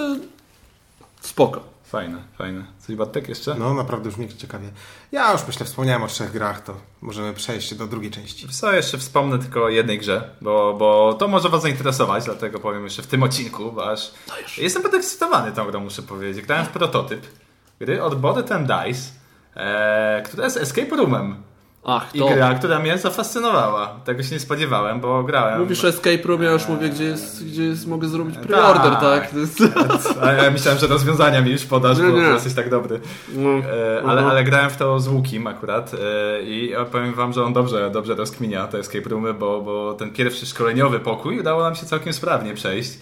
[1.20, 1.75] spoko.
[1.86, 2.64] Fajne, fajne.
[2.78, 3.54] Coś Bartek jeszcze?
[3.54, 4.68] No, naprawdę już mnie ciekawie.
[5.12, 8.48] Ja już myślę, wspomniałem o trzech grach, to możemy przejść do drugiej części.
[8.48, 12.84] Co, jeszcze wspomnę tylko o jednej grze, bo, bo to może Was zainteresować, dlatego powiem
[12.84, 14.14] jeszcze w tym odcinku, bo aż
[14.58, 16.46] jestem podekscytowany tą grą, muszę powiedzieć.
[16.46, 17.26] Grałem w prototyp
[17.80, 19.10] gry od Bored and Dice,
[19.56, 21.42] e, która jest escape roomem.
[21.88, 22.28] Ach, I to.
[22.28, 23.96] gra, która mnie zafascynowała.
[24.04, 25.60] Tego się nie spodziewałem, bo grałem.
[25.60, 29.00] Mówisz o Escape Room, ja już mówię, gdzie jest, gdzie jest mogę zrobić preorder, Tak.
[29.00, 29.34] tak?
[29.34, 29.58] Jest...
[30.22, 32.22] A ja myślałem, że rozwiązania mi już podasz, Nie, bo nie.
[32.22, 33.00] jesteś tak dobry.
[33.34, 33.50] No.
[33.50, 33.62] E,
[34.02, 34.26] ale, Mhm.
[34.26, 38.14] ale grałem w to z Łukim akurat e, i powiem wam, że on dobrze, dobrze
[38.14, 42.54] rozkminia te escape roomy, bo, bo ten pierwszy szkoleniowy pokój udało nam się całkiem sprawnie
[42.54, 42.98] przejść.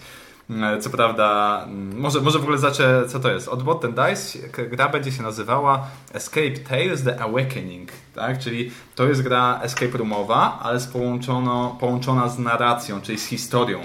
[0.49, 3.47] E, Co prawda, mm, może, może w ogóle zacznę, co to jest.
[3.47, 8.39] Od Bot Dice gra będzie się nazywała Escape Tales The Awakening, tak?
[8.39, 13.79] Czyli to jest gra escape roomowa, ale z połączono, połączona z narracją, czyli z historią.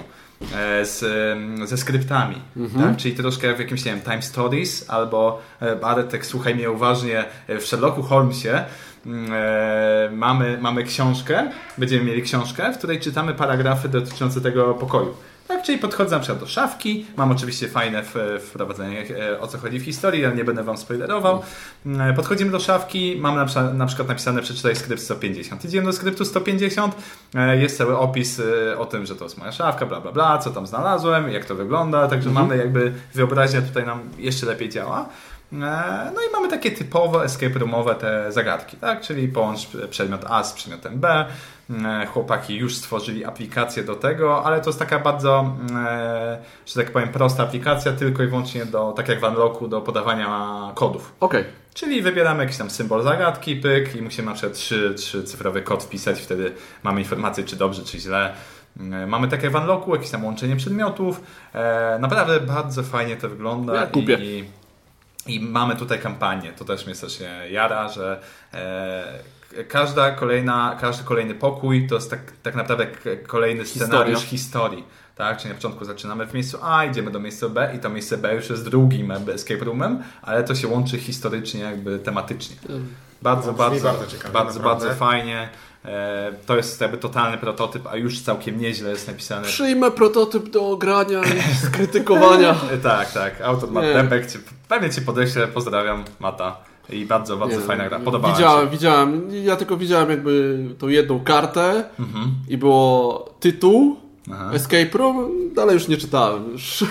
[0.55, 2.35] e, Z, em, ze skryptami,
[2.81, 2.97] tak?
[2.97, 7.25] czyli troszkę jak w jakimś, nie wiem, Time Stories albo e, Bartek, słuchaj mnie uważnie,
[7.47, 8.49] w Sherlocku Holmesie
[9.05, 15.13] mm, e, mamy, mamy książkę, będziemy mieli książkę, w której czytamy paragrafy dotyczące tego pokoju.
[15.51, 18.03] Tak, czyli podchodzę na przykład do szafki, mam oczywiście fajne
[18.39, 21.41] wprowadzenie e, o co chodzi w historii, ale nie będę wam spoilerował.
[21.99, 25.65] E, Podchodzimy do szafki, mamy na, przykład- na przykład napisane przeczytaj skrypt 150.
[25.65, 26.95] Idziemy do skryptu 150,
[27.35, 28.41] e, jest cały opis
[28.77, 31.55] o tym, że to jest moja szafka, bla bla bla, co tam znalazłem, jak to
[31.55, 35.09] wygląda, także mamy jakby wyobraźnia tutaj nam jeszcze lepiej działa.
[36.13, 39.01] No i mamy takie typowo escape roomowe te zagadki, tak?
[39.01, 41.25] Czyli połącz przedmiot A z przedmiotem B.
[41.85, 46.91] E, Chłopaki już stworzyli aplikację do tego, ale to jest taka bardzo, e, że tak
[46.91, 51.13] powiem, prosta aplikacja, tylko i wyłącznie do, tak jak w Unlocku, do podawania kodów.
[51.19, 51.43] Okej.
[51.73, 55.83] Czyli wybieramy jakiś tam symbol zagadki, pyk i musimy na przykład trzy, trzy cyfrowy kod
[55.83, 56.51] wpisać, wtedy
[56.83, 58.33] mamy informację, czy dobrze, czy źle.
[58.79, 61.21] E, Mamy takie w Unlocku, jakieś tam łączenie przedmiotów.
[61.99, 63.75] Naprawdę bardzo fajnie to wygląda.
[63.75, 64.17] Ja kupię.
[64.21, 64.45] I,
[65.27, 66.53] i mamy tutaj kampanię.
[66.53, 68.21] To też mnie strasznie jara, że
[69.67, 72.87] każda kolejna, każdy kolejny pokój to jest tak, tak naprawdę
[73.27, 74.83] kolejny scenariusz historii.
[75.15, 75.37] Tak?
[75.37, 78.35] Czyli na początku zaczynamy w miejscu A, idziemy do miejsca B i to miejsce B
[78.35, 82.55] już jest drugim escape roomem, ale to się łączy historycznie, jakby tematycznie.
[83.21, 84.95] Bardzo, No, bardzo, bardzo bardzo, ciekawie, bardzo, naprawdę.
[84.95, 85.49] fajnie.
[85.85, 89.47] E, to jest jakby totalny prototyp, a już całkiem nieźle jest napisane.
[89.47, 92.55] Przyjmę prototyp do grania i skrytykowania.
[92.83, 93.41] Tak, tak.
[93.41, 93.69] Autor.
[93.73, 94.27] Dębek,
[94.67, 96.70] pewnie Cię podeślę, pozdrawiam Mata.
[96.91, 97.99] I bardzo, bardzo Nie, fajna gra.
[97.99, 98.71] Podobała widziałem, się.
[98.71, 99.27] widziałem.
[99.43, 102.31] Ja tylko widziałem jakby tą jedną kartę Mhm.
[102.49, 103.95] i było tytuł
[104.33, 104.51] Aha.
[104.53, 106.51] Escape Room, dalej już nie czytałem.
[106.51, 106.83] Już.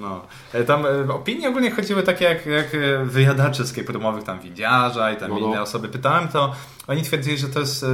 [0.00, 0.20] No.
[0.52, 5.12] E, Tam e, opinie ogólnie chodziły takie jak, jak e, wyjadacze escape roomowych, tam widziarza
[5.12, 5.46] i tam No, no.
[5.46, 6.52] inne osoby pytałem, to
[6.88, 7.86] oni twierdzili, że to jest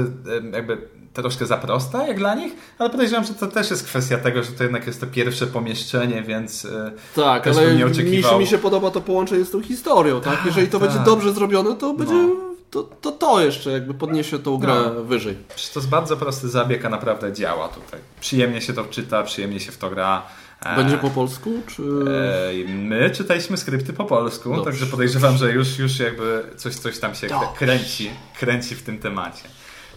[0.53, 0.89] jakby
[1.22, 4.52] troszkę za prosta jak dla nich, ale podejrzewam, że to też jest kwestia tego, że
[4.52, 8.00] to jednak jest to pierwsze pomieszczenie, więc e, Tak, Też ale bym nie mi, się-
[8.02, 8.38] oczekiwał.
[8.40, 10.38] mi się podoba to połączenie z tą historią, tak?
[10.46, 10.88] Jeżeli to tak.
[10.88, 12.29] będzie dobrze zrobione, to będzie No.
[12.70, 15.02] to, to, to jeszcze jakby podniesie tą grę No.
[15.05, 15.37] wyżej.
[15.55, 18.00] Przecież to jest bardzo prosty zabieg, a naprawdę działa tutaj.
[18.20, 20.22] Przyjemnie się to czyta, przyjemnie się w to gra.
[20.64, 21.83] E, Będzie po polsku, czy...
[21.83, 24.64] e, My czytaliśmy skrypty po polsku, Dobrze.
[24.64, 27.46] także podejrzewam, że już, już jakby coś, coś tam się Dobrze.
[27.59, 29.42] kręci, kręci w tym temacie.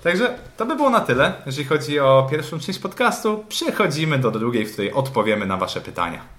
[0.04, 3.46] Także to by było na tyle, jeżeli chodzi o pierwszą część podcastu.
[3.50, 6.39] Przechodzimy do drugiej, w której odpowiemy na Wasze pytania.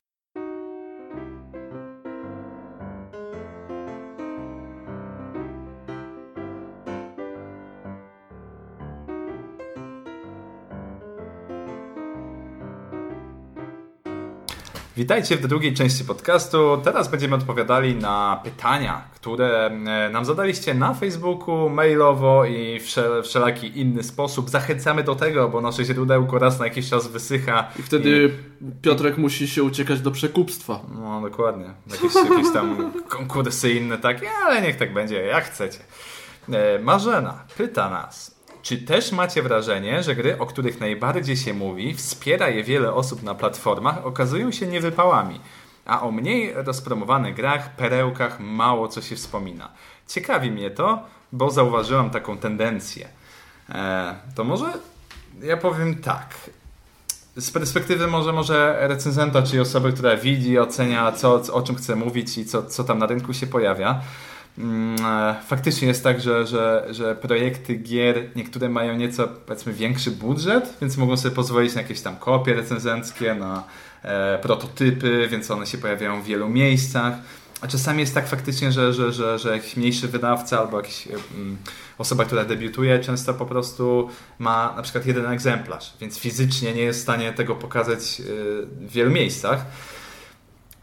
[14.97, 16.81] Witajcie w drugiej części podcastu.
[16.85, 23.81] Teraz będziemy odpowiadali na pytania, które e, nam zadaliście na Facebooku, mailowo i wszel- wszelaki
[23.81, 24.51] inny sposób.
[24.51, 27.69] Zachęcamy do tego, bo nasze źródełko raz na jakiś czas wysycha.
[27.79, 28.35] I wtedy
[28.83, 30.81] Piotrek musi się uciekać do przekupstwa.
[30.95, 31.67] No dokładnie.
[31.91, 35.79] Jakieś, jakieś tam konkursy inne takie, ale niech tak będzie, jak chcecie.
[36.53, 41.95] E, Marzena pyta nas, czy też macie wrażenie, że gry, o których najbardziej się mówi,
[41.95, 45.41] wspiera je wiele osób na platformach, okazują się niewypałami,
[45.87, 49.69] a o mniej rozpromowanych grach, perełkach mało co się wspomina.
[50.09, 53.09] Ciekawi mnie to, bo zauważyłam taką tendencję.
[53.69, 54.73] E, to może
[55.43, 56.35] ja powiem tak
[57.37, 62.39] z perspektywy może, może recenzenta, czyli osoby, która widzi, ocenia, co, o czym chce mówić
[62.39, 64.01] i co, co tam na rynku się pojawia.
[64.59, 70.11] Mm, e, Faktycznie jest tak, że, że, że projekty gier niektóre mają nieco powiedzmy większy
[70.11, 73.65] budżet, więc mogą sobie pozwolić na jakieś tam kopie recenzenckie, na
[74.03, 77.15] e, prototypy, więc one się pojawiają w wielu miejscach.
[77.61, 81.57] A czasami jest tak faktycznie, że, że, że, że jakiś mniejszy wydawca albo jakaś mm,
[81.99, 84.09] osoba, która debiutuje, często po prostu
[84.39, 88.25] ma na przykład jeden egzemplarz, więc fizycznie nie jest w stanie tego pokazać y,
[88.67, 89.67] w wielu miejscach.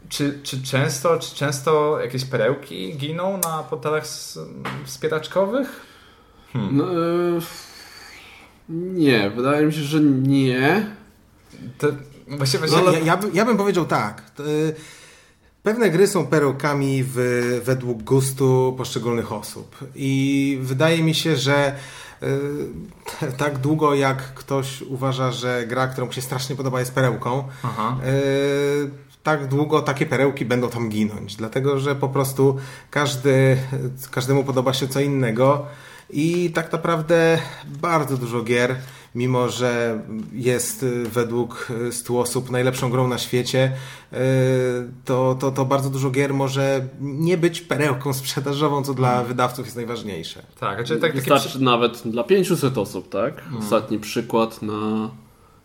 [0.08, 4.04] Czy, czy, często, czy często jakieś perełki giną na portalach
[4.84, 5.80] wspieraczkowych?
[6.54, 7.40] No, e,
[8.68, 10.86] nie, wydaje mi się, że nie.
[11.78, 11.86] To,
[12.28, 14.30] właściwie, No, właśnie- ja, ja, by- ja bym powiedział tak.
[14.30, 14.74] To, y,
[15.62, 17.16] Pewne gry są perełkami w,
[17.64, 19.76] według gustu poszczególnych osób.
[19.94, 21.74] I wydaje mi się, że
[23.22, 27.48] y, tak długo jak ktoś uważa, że gra, która mu się strasznie podoba, jest perełką,
[27.62, 27.96] Aha.
[28.06, 28.90] y,
[29.28, 31.36] tak długo takie perełki będą tam ginąć.
[31.36, 32.56] Dlatego, że po prostu
[32.90, 33.56] każdy,
[34.10, 35.66] każdemu podoba się co innego.
[36.10, 37.38] I tak naprawdę
[37.82, 38.76] bardzo dużo gier,
[39.14, 40.00] mimo że
[40.32, 43.72] jest według y, 100 osób najlepszą grą na świecie,
[44.12, 44.16] y,
[45.04, 49.76] to, to, to bardzo dużo gier może nie być perełką sprzedażową, co dla wydawców jest
[49.76, 50.42] najważniejsze.
[50.60, 53.42] Tak, znaczy tak, takie Wystarczy nawet dla 500 osób, tak?
[53.58, 55.10] Ostatni przykład na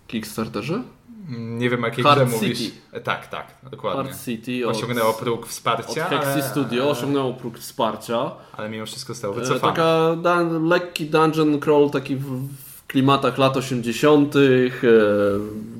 [0.07, 0.83] Kickstarterze.
[1.29, 2.45] Nie wiem, o jakiej Hard grze City.
[2.45, 2.71] mówisz.
[2.91, 4.03] E, Tak, tak, dokładnie.
[4.03, 8.31] Hard City od, Osiągnęło próg od wsparcia, Hexi ale, Studio osiągnęło próg wsparcia.
[8.57, 9.73] ale mimo wszystko zostało E, wycofane.
[9.73, 14.39] Taka dun, lekki dungeon crawl, taki w, w klimatach lat 80., e,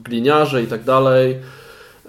[0.04, 1.38] gliniarze i tak dalej.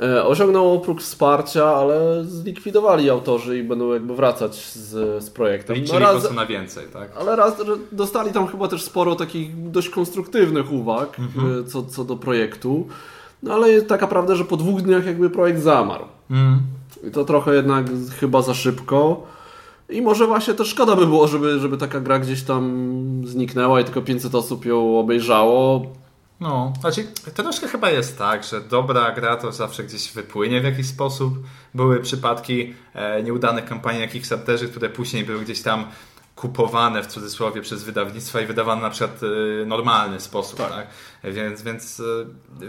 [0.03, 5.77] E, osiągnął próg wsparcia, ale zlikwidowali autorzy i będą jakby wracać z, z projektem.
[5.77, 7.11] Liczyli No po raz, prostu na więcej, tak?
[7.21, 7.55] ale raz,
[7.93, 11.17] dostali tam chyba też sporo takich dość konstruktywnych uwag
[11.61, 12.89] e, co, co do projektu.
[13.45, 16.05] No ale jest taka prawda, że po dwóch dniach jakby projekt zamarł.
[16.31, 16.63] Mm.
[17.09, 17.87] I to trochę jednak
[18.21, 19.27] chyba za szybko.
[19.89, 23.85] I może właśnie to szkoda by było, żeby, żeby taka gra gdzieś tam zniknęła i
[23.85, 25.87] tylko 500 osób ją obejrzało.
[26.41, 30.87] No, znaczy troszkę chyba jest tak, że dobra gra to zawsze gdzieś wypłynie w jakiś
[30.87, 31.35] sposób.
[31.75, 35.85] Były przypadki e, nieudanych kampanii Kickstarterze, które później były gdzieś tam
[36.37, 40.87] kupowane w cudzysłowie przez wydawnictwa i wydawane na przykład w normalny sposób, tak?
[41.25, 42.05] Więc, więc e,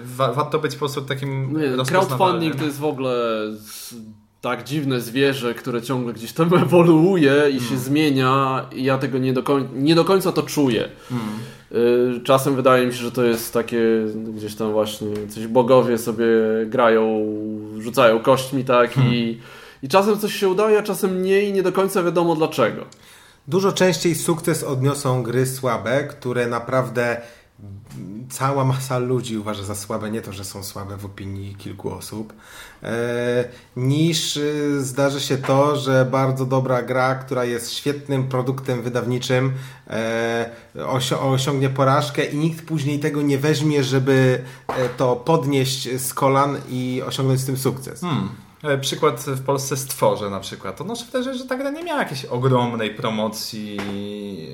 [0.03, 3.41] wa, warto być po prostu takim Nie, crowdfunding to jest w ogóle
[4.41, 9.33] tak dziwne zwierzę, które ciągle gdzieś tam ewoluuje i się zmienia i ja tego nie
[9.33, 10.89] do, koń- nie do końca to czuję.
[11.71, 13.79] Y, Czasem wydaje mi się, że to jest takie
[14.35, 16.25] gdzieś tam właśnie coś bogowie sobie
[16.65, 17.25] grają,
[17.79, 19.39] rzucają kośćmi tak i,
[19.83, 22.85] i czasem coś się udaje, a czasem nie i nie do końca wiadomo dlaczego.
[23.47, 27.21] Dużo częściej sukces odniosą gry słabe, które naprawdę
[28.29, 32.33] cała masa ludzi uważa za słabe, nie to, że są słabe w opinii kilku osób,
[32.83, 39.53] e, niż y, zdarzy się to, że bardzo dobra gra, która jest świetnym produktem wydawniczym,
[39.89, 40.49] e,
[41.19, 47.01] osiągnie porażkę i nikt później tego nie weźmie, żeby e, to podnieść z kolan i
[47.05, 48.01] osiągnąć z tym sukces.
[48.01, 48.44] Hmm.
[48.67, 50.81] E, Przykład w Polsce Stworze na przykład.
[50.81, 53.77] Odnoszę wrażenie, że ta gra nie miała jakiejś ogromnej promocji,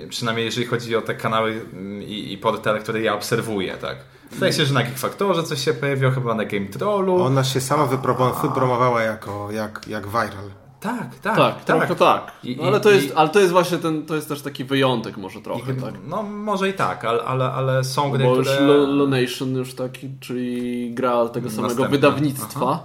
[0.10, 3.98] przynajmniej jeżeli chodzi o te kanały mm, i, i portale, które ja obserwuję, tak.
[4.32, 7.22] Wydaje się, że na Kickfaktorze coś się pojawiło, chyba na Game Trollu.
[7.24, 10.52] Ona się sama wypro- wypromowała jako jak, jak viral.
[10.80, 12.32] Tak, tak, Tak, trochę tak.
[12.44, 14.42] I- No, ale, i- to jest, i- ale to jest właśnie ten, to jest też
[14.42, 15.94] taki wyjątek może trochę, I- tak?
[16.08, 18.66] No może i tak, ale, ale, ale są gry, Bo już które...
[18.68, 21.90] Lo- Lonation już taki, czyli gra tego samego Następna.
[21.92, 22.84] wydawnictwa.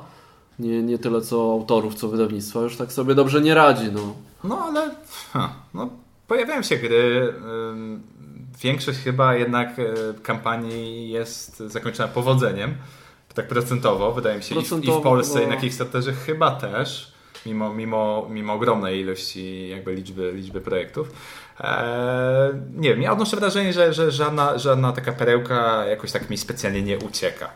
[0.59, 3.93] Nie, nie tyle co autorów, co wydawnictwa, już tak sobie dobrze nie radzi.
[3.93, 4.15] No.
[4.45, 4.91] No ale
[5.33, 5.89] ha, no,
[6.29, 7.35] pojawiają się gry.
[8.63, 12.75] Większość chyba jednak y, kampanii jest zakończona powodzeniem.
[13.35, 14.55] Tak procentowo, wydaje mi się.
[14.55, 17.13] I w, i w Procentowo Polsce, i chyba- na Kickstarterze chyba też.
[17.47, 21.11] Mimo, mimo, mimo ogromnej ilości jakby liczby, liczby projektów.
[21.61, 26.39] Eee, nie wiem, ja odnoszę wrażenie, że, że żadna, żadna taka perełka jakoś tak mi
[26.39, 27.51] specjalnie nie ucieka.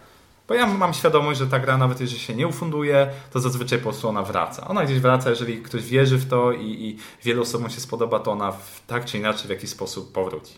[0.50, 3.82] Bo ja mam świadomość, że ta gra, nawet jeżeli się nie ufunduje, to zazwyczaj po
[3.82, 4.68] prostu ona wraca.
[4.68, 8.32] Ona gdzieś wraca, jeżeli ktoś wierzy w to i, i wielu osobom się spodoba, to
[8.32, 10.54] ona w, tak czy inaczej w jakiś sposób powróci.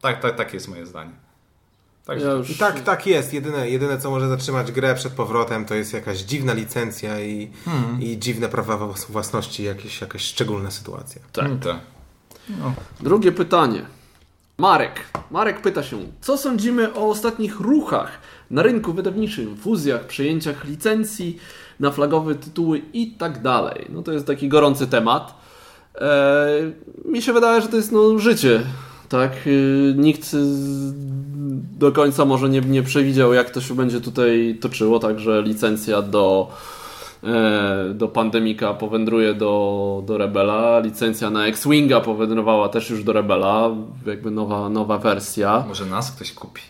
[0.00, 1.10] Tak, tak, takie jest moje zdanie.
[2.06, 3.34] Także, Ja już, I tak, tak jest.
[3.34, 7.50] Jedyne, jedyne, co może zatrzymać grę przed powrotem, to jest jakaś dziwna licencja i,
[8.00, 11.22] i dziwne prawa włas- własności, jakieś, jakaś szczególna sytuacja.
[11.32, 11.44] Tak.
[11.44, 11.76] Mm, tak.
[13.00, 13.86] Drugie pytanie.
[14.58, 15.04] Marek.
[15.30, 21.38] Marek pyta się, co sądzimy o ostatnich ruchach na rynku wydawniczym, fuzjach, przejęciach licencji
[21.80, 23.86] na flagowe tytuły i tak dalej.
[23.88, 25.34] No to jest taki gorący temat.
[25.94, 26.72] Eee,
[27.04, 28.62] mi się wydaje, że to jest no, życie.
[29.08, 30.36] Tak, Yy, nikt
[31.78, 36.52] do końca może nie, nie przewidział, jak to się będzie tutaj toczyło, także licencja do
[37.94, 40.78] do Pandemika powędruje do, do Rebela.
[40.80, 43.70] Licencja na X-Winga powędrowała też już do Rebela.
[44.06, 45.64] Jakby nowa, nowa wersja.
[45.68, 46.62] Może nas ktoś kupi.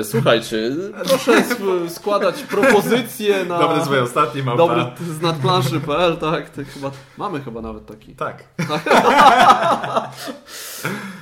[0.00, 0.70] E, Słuchajcie,
[1.08, 1.44] proszę
[1.88, 4.58] składać propozycje na Dobry zły ostatni małpa.
[4.66, 6.50] dobry z nadplanszy.pl, tak?
[6.50, 8.14] To chyba, mamy chyba nawet taki.
[8.14, 8.44] Tak.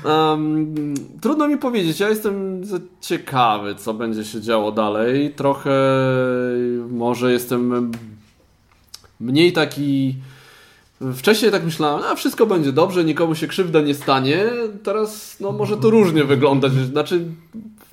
[0.05, 0.74] Em,
[1.20, 2.62] trudno mi powiedzieć, ja jestem
[3.00, 5.31] ciekawy, co będzie się działo dalej.
[5.37, 5.70] Trochę
[6.90, 7.92] może jestem
[9.22, 10.14] mniej taki...
[11.14, 14.44] Wcześniej tak myślałem, a wszystko będzie dobrze, nikomu się krzywda nie stanie.
[14.82, 16.72] Teraz no, może to różnie wyglądać.
[16.72, 17.24] Znaczy,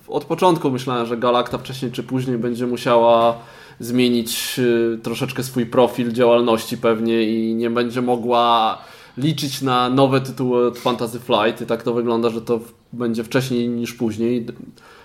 [0.07, 3.37] od początku myślałem, że Galacta wcześniej czy później będzie musiała
[3.79, 8.77] zmienić y, troszeczkę swój profil działalności pewnie i nie będzie mogła
[9.17, 12.59] liczyć na nowe tytuły od Fantasy Flight i tak to wygląda, że to
[12.93, 14.45] będzie wcześniej niż później,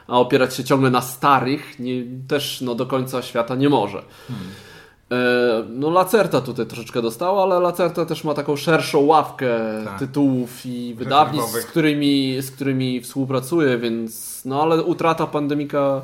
[0.07, 4.03] a opierać się ciągle na starych nie, też no, do końca świata nie może.
[4.29, 4.47] Hmm.
[5.69, 9.49] No Lacerta tutaj troszeczkę dostała, ale Lacerta też ma taką szerszą ławkę
[9.85, 9.99] tak.
[9.99, 16.03] tytułów i wydawnictw, z którymi, z którymi współpracuje, więc no ale utrata pandemika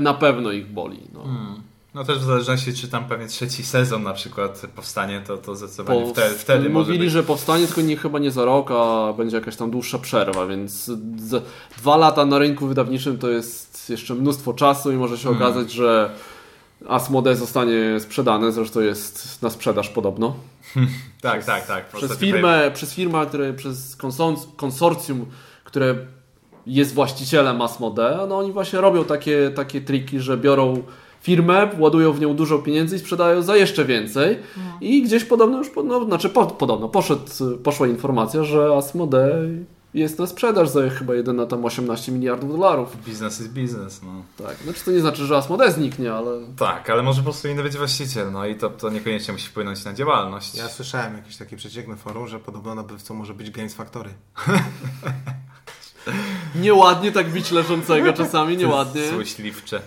[0.00, 1.00] na pewno ich boli.
[1.14, 1.22] No.
[1.22, 1.70] Hmm.
[1.94, 6.00] No też w zależności, czy tam pewnie trzeci sezon na przykład powstanie, to, to zdecydowanie
[6.00, 7.10] po, wtedy, wtedy Mówili, być...
[7.10, 10.90] że powstanie, tylko nie, chyba nie za rok, a będzie jakaś tam dłuższa przerwa, więc
[11.78, 15.42] dwa lata na rynku wydawniczym to jest jeszcze mnóstwo czasu i może się hmm.
[15.42, 16.10] okazać, że
[16.88, 20.34] Asmodee zostanie sprzedane, zresztą jest na sprzedaż podobno.
[21.22, 21.88] tak, tak, tak.
[21.88, 23.96] Przez firmę, przez firmę, które, przez
[24.56, 25.26] konsorcjum,
[25.64, 25.94] które
[26.66, 30.82] jest właścicielem Asmodee, no oni właśnie robią takie, takie triki, że biorą
[31.20, 34.38] firmę, ładują w nią dużo pieniędzy i sprzedają za jeszcze więcej.
[34.56, 34.62] No.
[34.80, 37.22] I gdzieś podobno już, no, znaczy po, podobno poszedł,
[37.64, 39.64] poszła informacja, że Asmodee
[39.94, 43.04] jest na sprzedaż za chyba jedyne tam 18 miliardów dolarów.
[43.04, 44.44] Biznes jest biznes, no.
[44.46, 46.30] Tak, znaczy to nie znaczy, że Asmodee zniknie, ale...
[46.58, 49.84] Tak, ale może po prostu inny być właściciel, no i to, to niekoniecznie musi wpłynąć
[49.84, 50.54] na działalność.
[50.54, 54.10] Ja słyszałem jakieś takie przeciekne forum, że podobno nabywcą może być Games Factory.
[56.54, 59.08] nieładnie tak bić leżącego czasami, nieładnie.
[59.08, 59.80] Złośliwcze.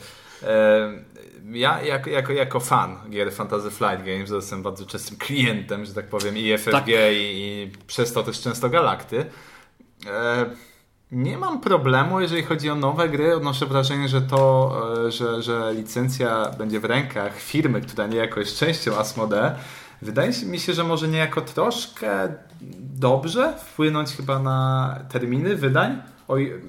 [0.44, 1.04] E,
[1.52, 6.08] ja jako, jako, jako fan gier Fantasy Flight Games jestem bardzo częstym klientem, że tak
[6.08, 6.88] powiem, i FFG tak.
[6.88, 9.26] i, i przez to też często Galakty.
[10.08, 10.46] E,
[11.12, 13.36] nie mam problemu, jeżeli chodzi o nowe gry.
[13.36, 14.72] Odnoszę wrażenie, że to,
[15.08, 19.52] e, że, że licencja będzie w rękach firmy, która niejako jest częścią Asmodee,
[20.02, 22.34] wydaje mi się, że może niejako troszkę
[22.80, 26.02] dobrze wpłynąć chyba na terminy wydań.
[26.28, 26.62] Oj,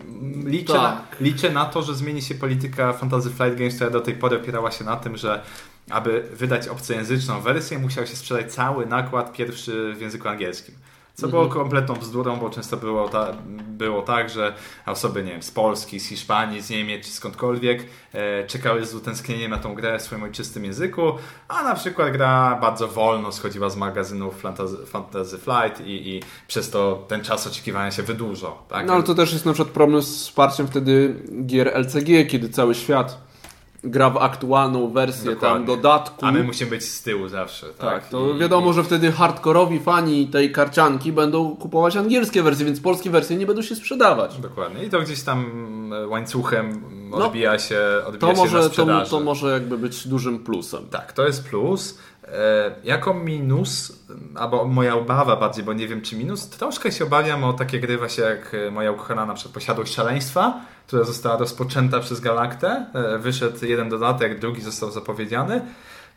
[0.44, 0.82] liczę, tak.
[0.82, 4.36] na, liczę na to, że zmieni się polityka Fantasy Flight Games, która do tej pory
[4.36, 5.42] opierała się na tym, że
[5.90, 10.74] aby wydać obcojęzyczną wersję, musiał się sprzedać cały nakład pierwszy w języku angielskim.
[11.14, 11.62] Co było mhm.
[11.62, 13.32] kompletną bzdurą, bo często było, ta,
[13.68, 14.54] było tak, że
[14.86, 19.50] osoby nie wiem, z Polski, z Hiszpanii, z Niemiec czy skądkolwiek e, czekały z utęsknieniem
[19.50, 21.12] na tą grę w swoim ojczystym języku,
[21.48, 26.70] a na przykład gra bardzo wolno schodziła z magazynów Fantasy, Fantasy Flight i, i przez
[26.70, 28.52] to ten czas oczekiwania się wydłużał.
[28.68, 28.86] Tak?
[28.86, 32.74] No ale to też jest na przykład problem z wsparciem wtedy gier LCG, kiedy cały
[32.74, 33.33] świat
[33.84, 35.66] gra w aktualną wersję Dokładnie.
[35.66, 36.26] tam dodatku.
[36.26, 37.66] A my musimy być z tyłu zawsze.
[37.66, 42.66] Tak, tak to I, wiadomo, że wtedy hardkorowi fani tej karcianki będą kupować angielskie wersje,
[42.66, 44.38] więc polskie wersje nie będą się sprzedawać.
[44.38, 44.84] Dokładnie.
[44.84, 45.44] I to gdzieś tam
[45.92, 50.08] e, łańcuchem no, odbija się, odbija to może, się na to, to może jakby być
[50.08, 50.86] dużym plusem.
[50.90, 51.98] Tak, to jest plus.
[52.28, 53.92] E, jako minus,
[54.34, 57.98] albo moja obawa bardziej, bo nie wiem czy minus, troszkę się obawiam o takie gry
[57.98, 62.86] właśnie jak moja ukochana na przykład Posiadłość Szaleństwa, która została rozpoczęta przez Galaktę.
[62.94, 65.60] E, wyszedł jeden dodatek, drugi został zapowiedziany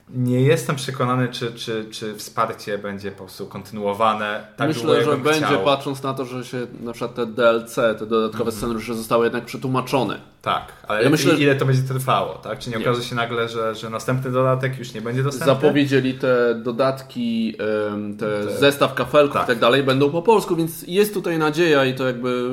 [0.09, 5.45] nie jestem przekonany, czy, czy, czy wsparcie będzie po prostu kontynuowane tak Myślę, że będzie,
[5.45, 5.63] chciał.
[5.63, 8.57] patrząc na to, że się na przykład te DLC, te dodatkowe mm.
[8.57, 10.19] scenariusze zostały jednak przetłumaczone.
[10.41, 12.59] Tak, ale ja myślę, ile to będzie trwało, tak?
[12.59, 12.81] Czy nie, nie.
[12.81, 15.53] okaże się nagle, że, że następny dodatek już nie będzie dostępny?
[15.53, 17.55] Zapowiedzieli te dodatki,
[18.19, 18.57] te, te...
[18.57, 19.43] zestaw kafelków tak.
[19.43, 22.49] i tak dalej będą po polsku, więc jest tutaj nadzieja i to jakby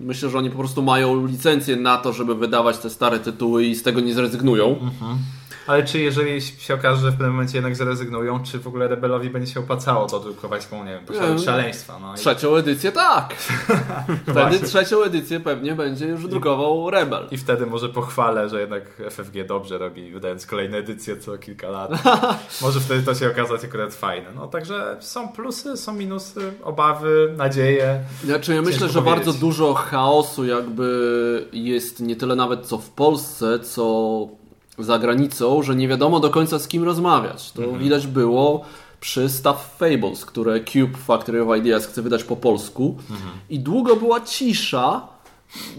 [0.00, 3.74] myślę, że oni po prostu mają licencję na to, żeby wydawać te stare tytuły i
[3.74, 4.68] z tego nie zrezygnują.
[4.68, 5.18] Mhm.
[5.66, 9.30] Ale czy jeżeli się okaże, że w pewnym momencie jednak zrezygnują, czy w ogóle Rebelowi
[9.30, 11.98] będzie się opłacało dodrukować tą, nie wiem, posiadać szaleństwa?
[11.98, 12.58] No trzecią i...
[12.58, 13.34] edycję tak.
[14.30, 17.28] wtedy trzecią edycję pewnie będzie już drukował Rebel.
[17.30, 21.90] I wtedy może pochwalę, że jednak FFG dobrze robi, wydając kolejne edycje co kilka lat.
[22.62, 24.28] może wtedy to się okazać akurat fajne.
[24.34, 28.00] No także są plusy, są minusy, obawy, nadzieje.
[28.24, 33.58] Znaczy ja myślę, że bardzo dużo chaosu jakby jest nie tyle nawet co w Polsce,
[33.60, 34.28] co
[34.78, 37.52] za granicą, że nie wiadomo do końca z kim rozmawiać.
[37.52, 37.82] To mhm.
[37.82, 38.64] widać było
[39.00, 43.30] przy Stuff Fables, które Cube Factory of Ideas chce wydać po polsku mhm.
[43.50, 45.08] i długo była cisza,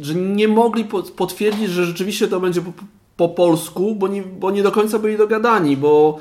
[0.01, 2.71] że nie mogli potwierdzić, że rzeczywiście to będzie po,
[3.17, 6.19] po polsku, bo nie, bo nie do końca byli dogadani, bo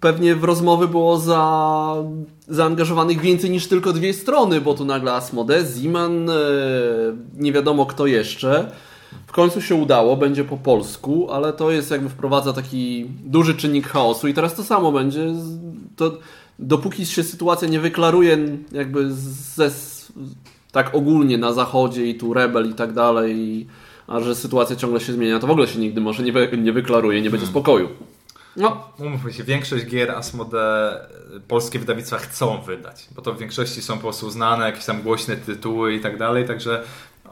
[0.00, 1.94] pewnie w rozmowy było za,
[2.48, 6.34] zaangażowanych więcej niż tylko dwie strony, bo tu nagle Asmodee, Ziman, e,
[7.36, 8.70] nie wiadomo kto jeszcze.
[9.26, 13.88] W końcu się udało, będzie po polsku, ale to jest jakby wprowadza taki duży czynnik
[13.88, 15.26] chaosu i teraz to samo będzie.
[15.96, 16.18] To,
[16.58, 18.38] dopóki się sytuacja nie wyklaruje
[18.72, 19.70] jakby ze,
[20.72, 23.66] tak ogólnie na zachodzie i tu rebel i tak dalej,
[24.06, 27.22] a że sytuacja ciągle się zmienia, to w ogóle się nigdy może nie, nie wyklaruje,
[27.22, 27.62] nie będzie hmm.
[27.62, 27.88] spokoju.
[28.56, 30.96] No, Umówmy się, większość gier Asmode
[31.48, 35.36] polskie wydawnictwa chcą wydać, bo to w większości są po prostu znane, jakieś tam głośne
[35.36, 36.82] tytuły i tak dalej, także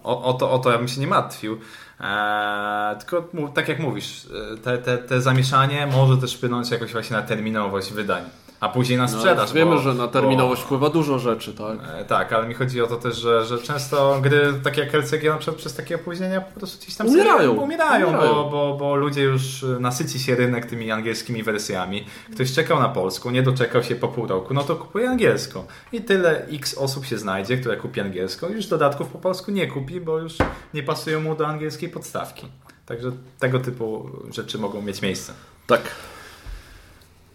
[0.05, 1.59] o, o, to, o to ja bym się nie martwił.
[2.01, 7.17] Eee, tylko tak jak mówisz, e, te, te, te zamieszanie może też wpłynąć jakoś właśnie
[7.17, 8.23] na terminowość wydań,
[8.61, 9.49] a później na sprzedaż.
[9.49, 11.79] no, wiemy, bo, że na terminowość bo- wpływa dużo rzeczy, tak?
[12.01, 15.25] E, Tak, ale mi chodzi o to też, że, że często gry takie jak LCG
[15.29, 17.39] na przykład przez takie opóźnienia po prostu gdzieś tam Umierają.
[17.51, 18.35] sobie umierają, Umierają.
[18.35, 22.05] Bo, bo, bo ludzie już e, nasyci się rynek tymi angielskimi wersjami.
[22.35, 25.65] Ktoś czekał na polską, nie doczekał się po pół roku, no to kupuje angielską.
[25.93, 29.67] I tyle x osób się znajdzie, które kupi angielską i już dodatków po polsku nie
[29.67, 30.35] kupi, bo już
[30.75, 32.49] nie pasują mu do angielskiej podstawki.
[32.87, 35.33] Także tego typu rzeczy mogą mieć miejsce.
[35.67, 35.81] Tak.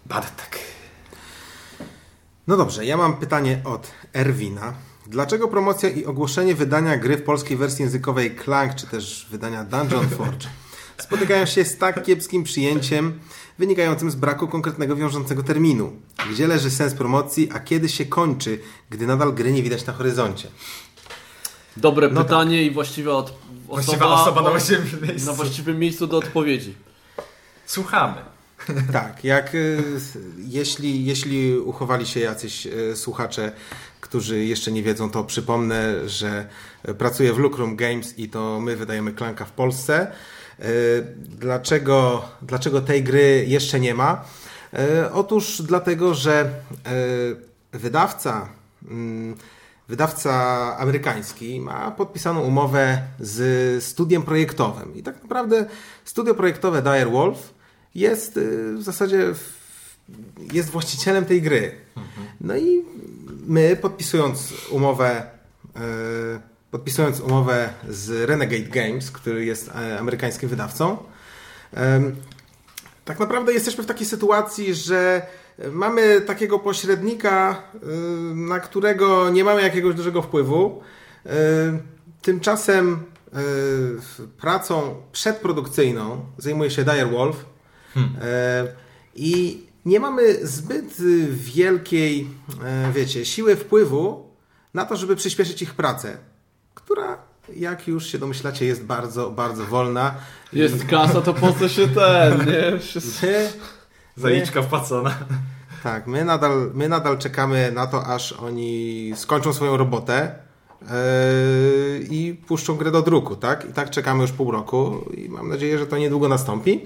[0.05, 0.59] Bartek.
[2.48, 4.74] No dobrze, ja mam pytanie od Erwina.
[5.08, 10.10] Dlaczego promocja i ogłoszenie wydania gry w polskiej wersji językowej Clank, czy też wydania Dungeon
[10.10, 10.48] Forge
[10.98, 13.20] spotykają się z tak kiepskim przyjęciem
[13.60, 15.91] wynikającym z braku konkretnego wiążącego terminu?
[16.32, 20.48] Gdzie leży sens promocji, a kiedy się kończy, gdy nadal gry nie widać na horyzoncie?
[21.78, 23.34] Dobre No pytanie i właściwa od...
[23.66, 25.28] Właściwa osoba na właściwym miejscu.
[25.28, 26.76] na właściwym miejscu do odpowiedzi.
[27.66, 28.35] Słuchamy.
[28.93, 29.84] Tak, jak y,
[30.38, 33.51] jeśli, jeśli uchowali się jacyś y, słuchacze,
[34.01, 36.47] którzy jeszcze nie wiedzą, to przypomnę, że
[36.97, 40.07] pracuję w Lucrum Games i to my wydajemy Klanka w Polsce.
[40.59, 40.63] Y,
[41.18, 44.26] Dlaczego, dlaczego tej gry jeszcze nie ma?
[45.13, 46.49] Otóż dlatego, że
[47.74, 48.49] wydawca
[48.88, 49.36] mm,
[49.88, 50.34] wydawca
[50.78, 54.95] amerykański ma podpisaną umowę z studiem projektowym.
[54.95, 55.66] I tak naprawdę
[56.05, 57.55] studio projektowe Dire Wolf
[57.96, 59.34] jest y, w zasadzie
[60.54, 61.72] jest właścicielem tej gry.
[62.41, 62.86] No i
[63.48, 65.26] my podpisując umowę
[65.76, 65.80] y,
[66.72, 70.98] podpisując umowę z Renegade Games, który jest e, amerykańskim wydawcą,
[73.06, 75.22] tak naprawdę jesteśmy w takiej sytuacji, że
[75.72, 77.78] mamy takiego pośrednika, y,
[78.36, 80.82] na którego nie mamy jakiegoś dużego wpływu.
[82.22, 83.04] Tymczasem
[84.38, 87.46] pracą przedprodukcyjną zajmuje się Dire Wolf
[88.00, 88.02] y,
[89.16, 92.28] i nie mamy zbyt wielkiej,
[92.89, 94.30] y, wiecie, siły wpływu
[94.74, 96.18] na to, żeby przyspieszyć ich pracę,
[96.74, 97.18] która,
[97.56, 100.16] jak już się domyślacie, jest bardzo, bardzo wolna.
[100.54, 102.80] Jest kasa, to po co się ten, nie?
[102.91, 103.00] Się...
[104.18, 105.16] My, Zaliczka wpłacona.
[105.84, 110.36] Tak, my nadal, my nadal czekamy na to, aż oni skończą swoją robotę
[110.82, 110.88] yy,
[112.10, 113.70] i puszczą grę do druku, tak?
[113.70, 116.86] I tak czekamy już pół roku i mam nadzieję, że to niedługo nastąpi.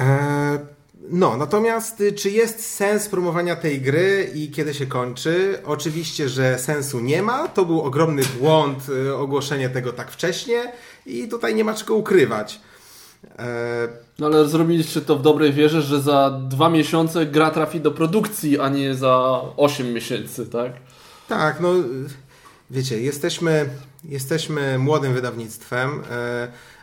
[0.00, 0.58] E,
[1.12, 5.58] No, natomiast y, czy jest sens promowania tej gry i kiedy się kończy?
[5.66, 7.48] Oczywiście, że sensu nie ma.
[7.48, 10.72] To był ogromny błąd y, ogłoszenie tego tak wcześnie
[11.06, 12.60] i tutaj nie ma czego ukrywać.
[13.38, 13.88] E,
[14.18, 18.60] No ale zrobiliście to w dobrej wierze, że za dwa miesiące gra trafi do produkcji,
[18.60, 20.72] a nie za 8 miesięcy, tak?
[21.28, 21.68] Tak, no
[22.70, 23.68] wiecie, jesteśmy,
[24.04, 26.02] jesteśmy młodym wydawnictwem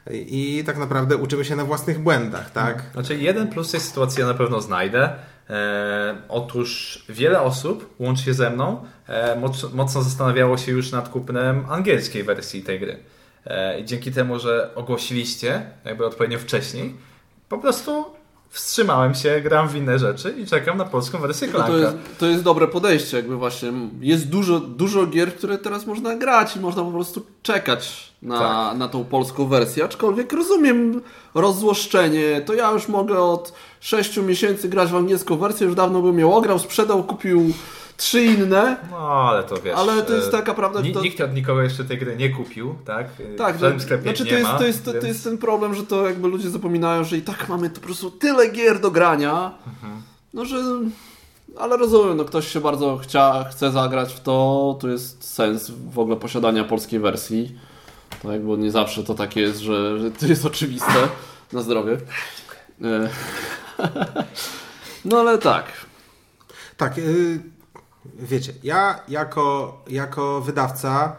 [0.08, 2.84] y, i tak naprawdę uczymy się na własnych błędach, tak?
[2.94, 5.10] Znaczy, jeden plus tej sytuacji ja na pewno znajdę.
[5.50, 11.66] E, otóż wiele osób, łącznie ze mną, e, mocno, mocno zastanawiało się już nad kupnem
[11.70, 13.00] angielskiej wersji tej gry.
[13.46, 16.96] E, I dzięki temu, że ogłosiliście jakby odpowiednio wcześniej,
[17.50, 18.06] po prostu
[18.50, 21.72] wstrzymałem się, gram w inne rzeczy i czekam na polską wersję No Klanka.
[21.72, 23.72] to, jest, to jest dobre podejście, jakby właśnie.
[24.02, 28.78] Jest dużo, dużo gier, które teraz można grać i można po prostu czekać na, Tak.
[28.78, 29.84] na tą polską wersję.
[29.84, 31.02] Aczkolwiek rozumiem
[31.36, 32.42] rozzłoszczenie.
[32.46, 36.34] To ja już mogę od 6 miesięcy grać w angielską wersję, już dawno bym ją
[36.36, 37.54] ograł, sprzedał, kupił
[37.98, 38.78] trzy inne.
[38.92, 39.76] No, ale to wiesz.
[39.78, 42.76] Ale to jest e, taka prawda, to- Nikt od nikogo jeszcze tej gry nie kupił,
[42.86, 43.08] tak?
[43.34, 45.02] E, Tak, w żadnym sklepie znaczy nie to jest, ma, to, jest, to, więc...
[45.04, 47.86] to jest ten problem, że to jakby ludzie zapominają, że i tak mamy to po
[47.86, 50.02] prostu tyle gier do grania, Mhm.
[50.34, 50.58] no że...
[51.60, 56.00] Ale rozumiem, no ktoś się bardzo chcia, chce zagrać w to, to jest sens w
[56.00, 57.56] ogóle posiadania polskiej wersji.
[58.22, 61.08] To jakby nie zawsze to takie jest, że, że to jest oczywiste.
[61.54, 61.98] Na zdrowie.
[62.84, 63.10] E,
[65.06, 65.66] No ale tak.
[66.78, 66.94] Tak,
[68.20, 71.16] wiecie, ja jako, jako wydawca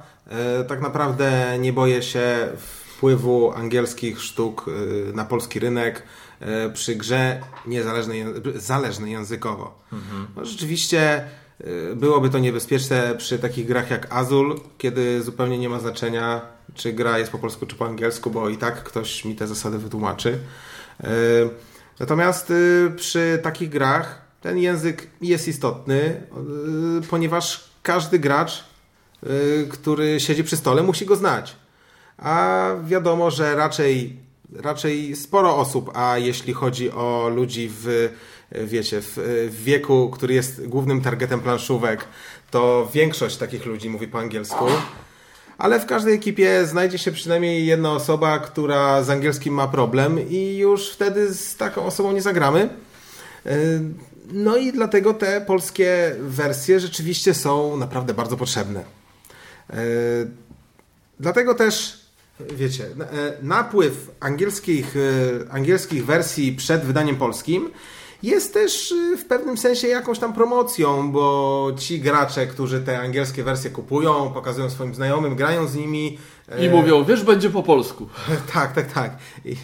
[0.60, 6.02] y, tak naprawdę nie boję się wpływu angielskich sztuk y, na polski rynek
[6.42, 8.24] y, przy grze niezależnej,
[8.54, 9.78] zależnej językowo.
[10.36, 11.24] No, rzeczywiście
[11.96, 16.40] byłoby to niebezpieczne przy takich grach jak Azul, kiedy zupełnie nie ma znaczenia,
[16.74, 19.78] czy gra jest po polsku, czy po angielsku, bo i tak ktoś mi te zasady
[19.78, 20.38] wytłumaczy.
[22.00, 26.22] Natomiast y, przy takich grach ten język jest istotny,
[26.98, 28.64] y, ponieważ każdy gracz,
[29.26, 31.56] y, który siedzi przy stole, musi go znać.
[32.18, 34.16] A wiadomo, że raczej
[34.56, 38.08] raczej sporo osób, a jeśli chodzi o ludzi w,
[38.52, 42.04] wiecie, w, wieku, który jest głównym targetem planszówek,
[42.50, 44.64] to większość takich ludzi mówi po angielsku.
[45.58, 50.56] Ale w każdej ekipie znajdzie się przynajmniej jedna osoba, która z angielskim ma problem i
[50.56, 52.68] już wtedy z taką osobą nie zagramy.
[54.32, 58.84] No i dlatego te polskie wersje rzeczywiście są naprawdę bardzo potrzebne.
[59.70, 59.74] Y,
[61.20, 62.00] Dlatego też,
[62.40, 67.70] wiecie, e, napływ angielskich, e, angielskich wersji przed wydaniem polskim
[68.22, 73.44] jest też e, w pewnym sensie jakąś tam promocją, bo ci gracze, którzy te angielskie
[73.44, 76.18] wersje kupują, pokazują swoim znajomym, grają z nimi.
[76.58, 78.08] I e, mówią, wiesz, będzie po polsku.
[78.54, 79.16] tak, tak, tak.
[79.44, 79.56] I, e,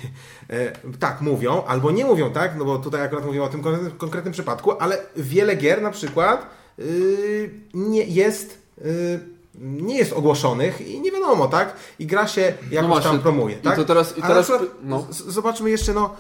[0.99, 2.57] tak, mówią, albo nie mówią, tak?
[2.57, 3.63] No bo tutaj akurat mówię o tym
[3.99, 6.47] konkretnym, przypadku, ale wiele gier na przykład
[6.79, 8.59] y, nie jest.
[8.85, 11.77] y, nie jest ogłoszonych i nie wiadomo, tak?
[11.99, 13.11] I gra się jakoś właśnie.
[13.11, 13.77] tam promuje, I tak?
[13.77, 15.07] to teraz- i teraz przykład, no.
[15.11, 16.17] Zobaczmy jeszcze no,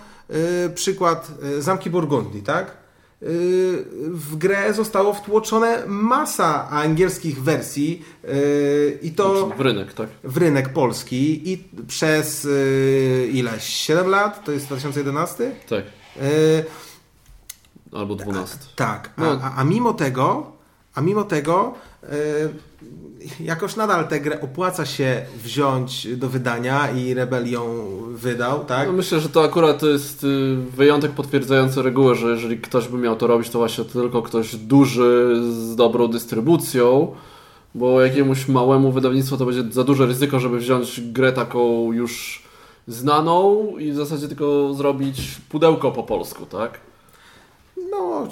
[0.66, 2.83] y, przykład y, Zamki Burgundii, tak?
[4.10, 10.08] W grę zostało wtłoczone masa angielskich wersji y, i to W rynek, tak?
[10.24, 13.60] w rynek polski i przez y, ile?
[13.60, 14.44] 7 lat?
[14.44, 15.52] To jest 2011?
[15.68, 15.84] Tak.
[16.22, 16.64] Y,
[17.92, 18.58] Albo 12.
[18.76, 19.40] tak, a, No.
[19.42, 20.52] a, a mimo tego,
[20.94, 21.74] a mimo tego
[23.40, 27.62] jakoś nadal tę grę opłaca się wziąć do wydania i Rebel ją
[28.10, 28.86] wydał, tak?
[28.86, 32.98] No myślę, że to akurat to jest y, wyjątek potwierdzający regułę, że jeżeli ktoś by
[32.98, 37.14] miał to robić, to właśnie tylko ktoś duży z dobrą dystrybucją,
[37.74, 42.42] bo jakiemuś małemu wydawnictwu to będzie za duże ryzyko, żeby wziąć grę taką już
[42.88, 46.80] znaną i w zasadzie tylko zrobić pudełko po polsku, tak?
[47.90, 48.28] No,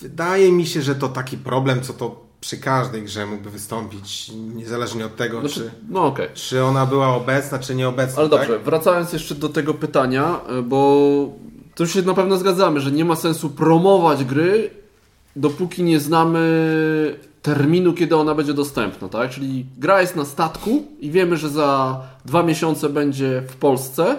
[0.00, 5.06] wydaje mi się, że to taki problem, co to przy każdej grze mógłby wystąpić, niezależnie
[5.06, 6.28] od tego, Znaczy, czy, no okej.
[6.34, 8.20] czy ona była obecna, czy nieobecna.
[8.20, 8.40] Ale tak?
[8.40, 11.08] dobrze, wracając jeszcze do tego pytania, y, bo
[11.74, 14.70] tu się na pewno zgadzamy, że nie ma sensu promować gry,
[15.36, 16.40] dopóki nie znamy
[17.42, 19.30] terminu, kiedy ona będzie dostępna, tak?
[19.30, 24.16] Czyli gra jest na statku i wiemy, że za dwa miesiące będzie w Polsce,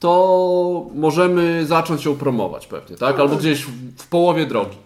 [0.00, 3.20] to możemy zacząć ją promować pewnie, tak?
[3.20, 3.70] Albo gdzieś w,
[4.02, 4.76] w połowie drogi.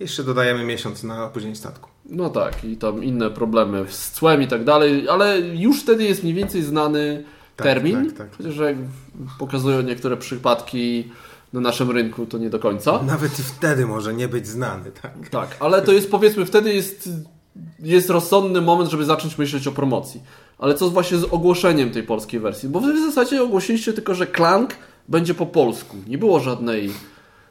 [0.00, 1.88] Jeszcze dodajemy miesiąc na opóźnienie statku.
[2.08, 6.22] No tak, i tam inne problemy z cłem i tak dalej, ale już wtedy jest
[6.22, 7.24] mniej więcej znany
[7.56, 8.06] Tak, termin.
[8.06, 8.36] tak, tak.
[8.36, 8.76] Chociaż jak
[9.38, 11.08] pokazują niektóre przypadki
[11.52, 13.02] na naszym rynku, to nie do końca.
[13.02, 15.12] Nawet i wtedy może nie być znany, tak?
[15.30, 17.08] Tak, ale to jest powiedzmy, wtedy jest,
[17.80, 20.20] jest rozsądny moment, żeby zacząć myśleć o promocji.
[20.58, 22.68] Ale co właśnie z ogłoszeniem tej polskiej wersji?
[22.68, 24.76] Bo wy w zasadzie ogłosiliście tylko, że Clank
[25.08, 25.96] będzie po polsku.
[26.06, 26.90] Nie było żadnej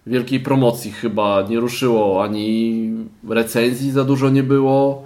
[0.08, 2.90] wielkiej promocji chyba, nie ruszyło ani
[3.30, 5.04] recenzji za dużo nie było.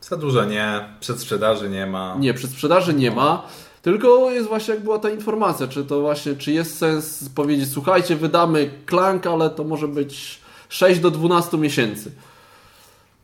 [0.00, 2.16] Za dużo nie, przedsprzedaży nie ma.
[2.18, 3.46] Nie, przedsprzedaży nie ma,
[3.82, 8.16] tylko jest właśnie jak była ta informacja, czy to właśnie, czy jest sens powiedzieć, słuchajcie,
[8.16, 12.12] wydamy Clank, ale to może być 6 do 12 miesięcy.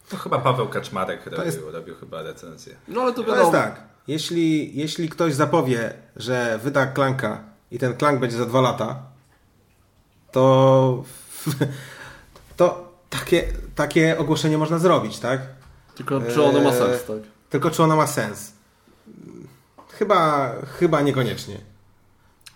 [0.08, 2.74] To chyba Paweł Kaczmarek robił, jest- robił chyba recenzję.
[2.88, 3.40] No ale to To wiadomo.
[3.40, 3.80] jest tak.
[4.08, 9.02] Jeśli, jeśli ktoś zapowie, że wyda klanka i ten klank będzie za dwa lata,
[10.32, 11.04] to,
[12.56, 15.40] to takie, takie ogłoszenie można zrobić, tak?
[15.94, 17.16] Tylko czy ono ma Eee, sens, tak?
[17.50, 18.52] Tylko czy ono ma sens?
[19.88, 21.58] Chyba, chyba niekoniecznie.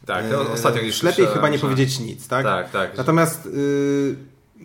[0.06, 2.44] Tak, to Eee, ostatnio gdzieś Lepiej chyba nie że- powiedzieć nic, tak?
[2.44, 2.96] Tak, tak.
[2.96, 4.16] Natomiast y,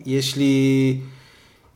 [0.06, 1.02] jeśli,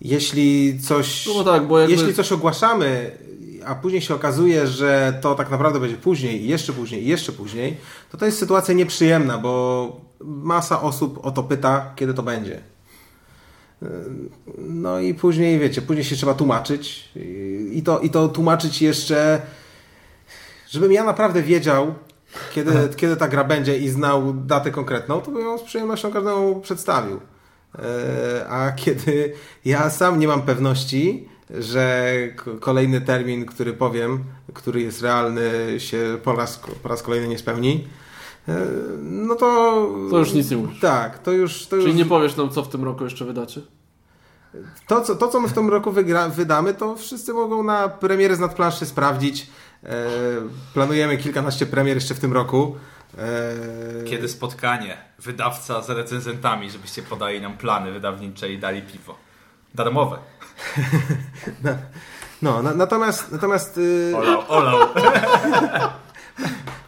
[0.01, 1.27] jeśli coś.
[1.27, 3.19] No tak, bo jakby- Jeśli coś ogłaszamy,
[3.67, 7.77] a później się okazuje, że to tak naprawdę będzie później, jeszcze później, i jeszcze później,
[8.11, 12.61] to to jest sytuacja nieprzyjemna, bo masa osób o to pyta, kiedy to będzie.
[14.59, 19.43] No i później, wiecie, później się trzeba tłumaczyć i- i to, i to tłumaczyć jeszcze,
[20.71, 21.95] żebym ja naprawdę wiedział,
[22.55, 26.61] kiedy, kiedy ta gra będzie i znał datę konkretną, to bym ją z przyjemnością każdemu
[26.61, 27.21] przedstawił.
[27.79, 29.33] E, A kiedy
[29.65, 31.29] ja sam nie mam pewności,
[31.59, 32.15] że
[32.61, 34.25] kolejny termin, który powiem,
[34.55, 37.89] który jest realny, się po raz, po raz kolejny nie spełni,
[38.49, 38.67] e,
[39.03, 39.47] no to.
[40.11, 40.81] To już nic nie mówisz.
[40.81, 41.67] Tak, to już.
[41.67, 43.61] To Czyli już nie powiesz nam, co w tym roku jeszcze wydacie?
[44.87, 48.37] to, co, to, co my w tym roku wygra, wydamy, to wszyscy mogą na premiery
[48.37, 49.47] z nadplanszy sprawdzić.
[49.85, 50.07] E,
[50.75, 52.77] planujemy kilkanaście premier jeszcze w tym roku.
[53.19, 59.15] E, Kiedy spotkanie, wydawca z recenzentami, żebyście podali nam plany wydawnicze i dali piwo.
[59.75, 60.19] Darmowe.
[62.43, 64.89] No, na, natomiast, natomiast y, Olał, olał.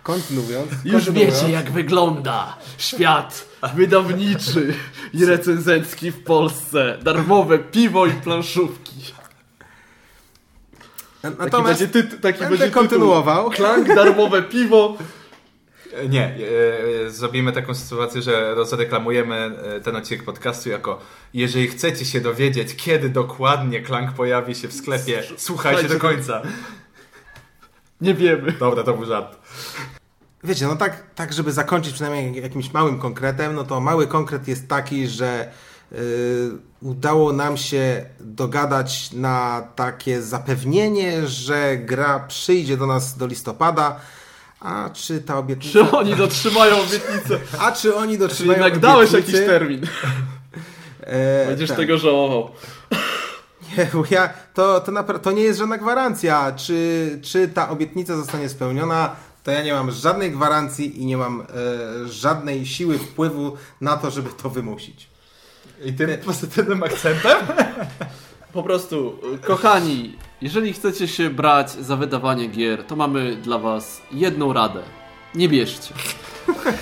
[0.03, 0.71] kontynuując.
[0.85, 4.75] Już kontynuując, wiecie, jak wygląda świat wydawniczy
[5.13, 6.99] i recenzencki w Polsce.
[7.03, 9.13] Darmowe piwo i planszówki.
[11.23, 13.51] na- Taki Natomiast będzie, taki będę będzie kontynuował.
[13.51, 14.97] Klank, darmowe piwo
[16.09, 16.39] Nie,
[17.07, 21.01] e, zrobimy taką sytuację, że rozreklamujemy e, ten odcinek podcastu jako
[21.35, 26.43] jeżeli chcecie się dowiedzieć, kiedy dokładnie Klank pojawi się w sklepie, słuchajcie do końca.
[28.01, 28.53] Nie wiemy.
[28.53, 29.39] Dobra, to był żart.
[30.45, 34.69] Wiecie, no tak, tak, żeby zakończyć przynajmniej jakimś małym konkretem, no to mały konkret jest
[34.69, 35.53] taki, że
[35.93, 35.97] y,
[36.83, 44.01] udało nam się dogadać na takie zapewnienie, że gra przyjdzie do nas do listopada,
[44.61, 45.73] a czy ta obietnica...
[45.73, 47.39] Czy oni dotrzymają obietnicę?
[47.61, 49.47] A czy oni dotrzymają jednak dałeś jakiś obietnicy?
[49.53, 49.87] termin.
[51.01, 51.79] E, Będziesz tak.
[51.79, 52.51] tego żałował.
[53.79, 58.17] Nie, bo ja, to, to, napra- to nie jest żadna gwarancja, czy, czy ta obietnica
[58.17, 59.17] zostanie spełniona.
[59.45, 61.45] To ja nie mam żadnej gwarancji i nie mam e,
[62.09, 65.09] żadnej siły wpływu na to, żeby to wymusić.
[65.85, 67.39] I tym pozytywnym akcentem?
[68.53, 74.53] Po prostu, kochani, jeżeli chcecie się brać za wydawanie gier, to mamy dla was jedną
[74.53, 74.83] radę.
[75.35, 75.95] Nie bierzcie.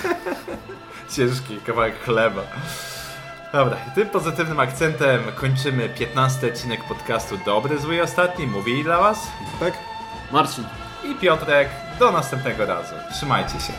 [1.15, 2.41] Ciężki kawałek chleba.
[3.53, 8.47] Dobra, i tym pozytywnym akcentem kończymy 15 odcinek podcastu Dobry, Zły i Ostatni.
[8.47, 9.27] Mówili dla Was
[9.59, 9.73] Tak?
[10.31, 10.63] Marcin.
[11.03, 11.69] i Piotrek.
[11.99, 12.95] Do następnego razu.
[13.13, 13.73] Trzymajcie się.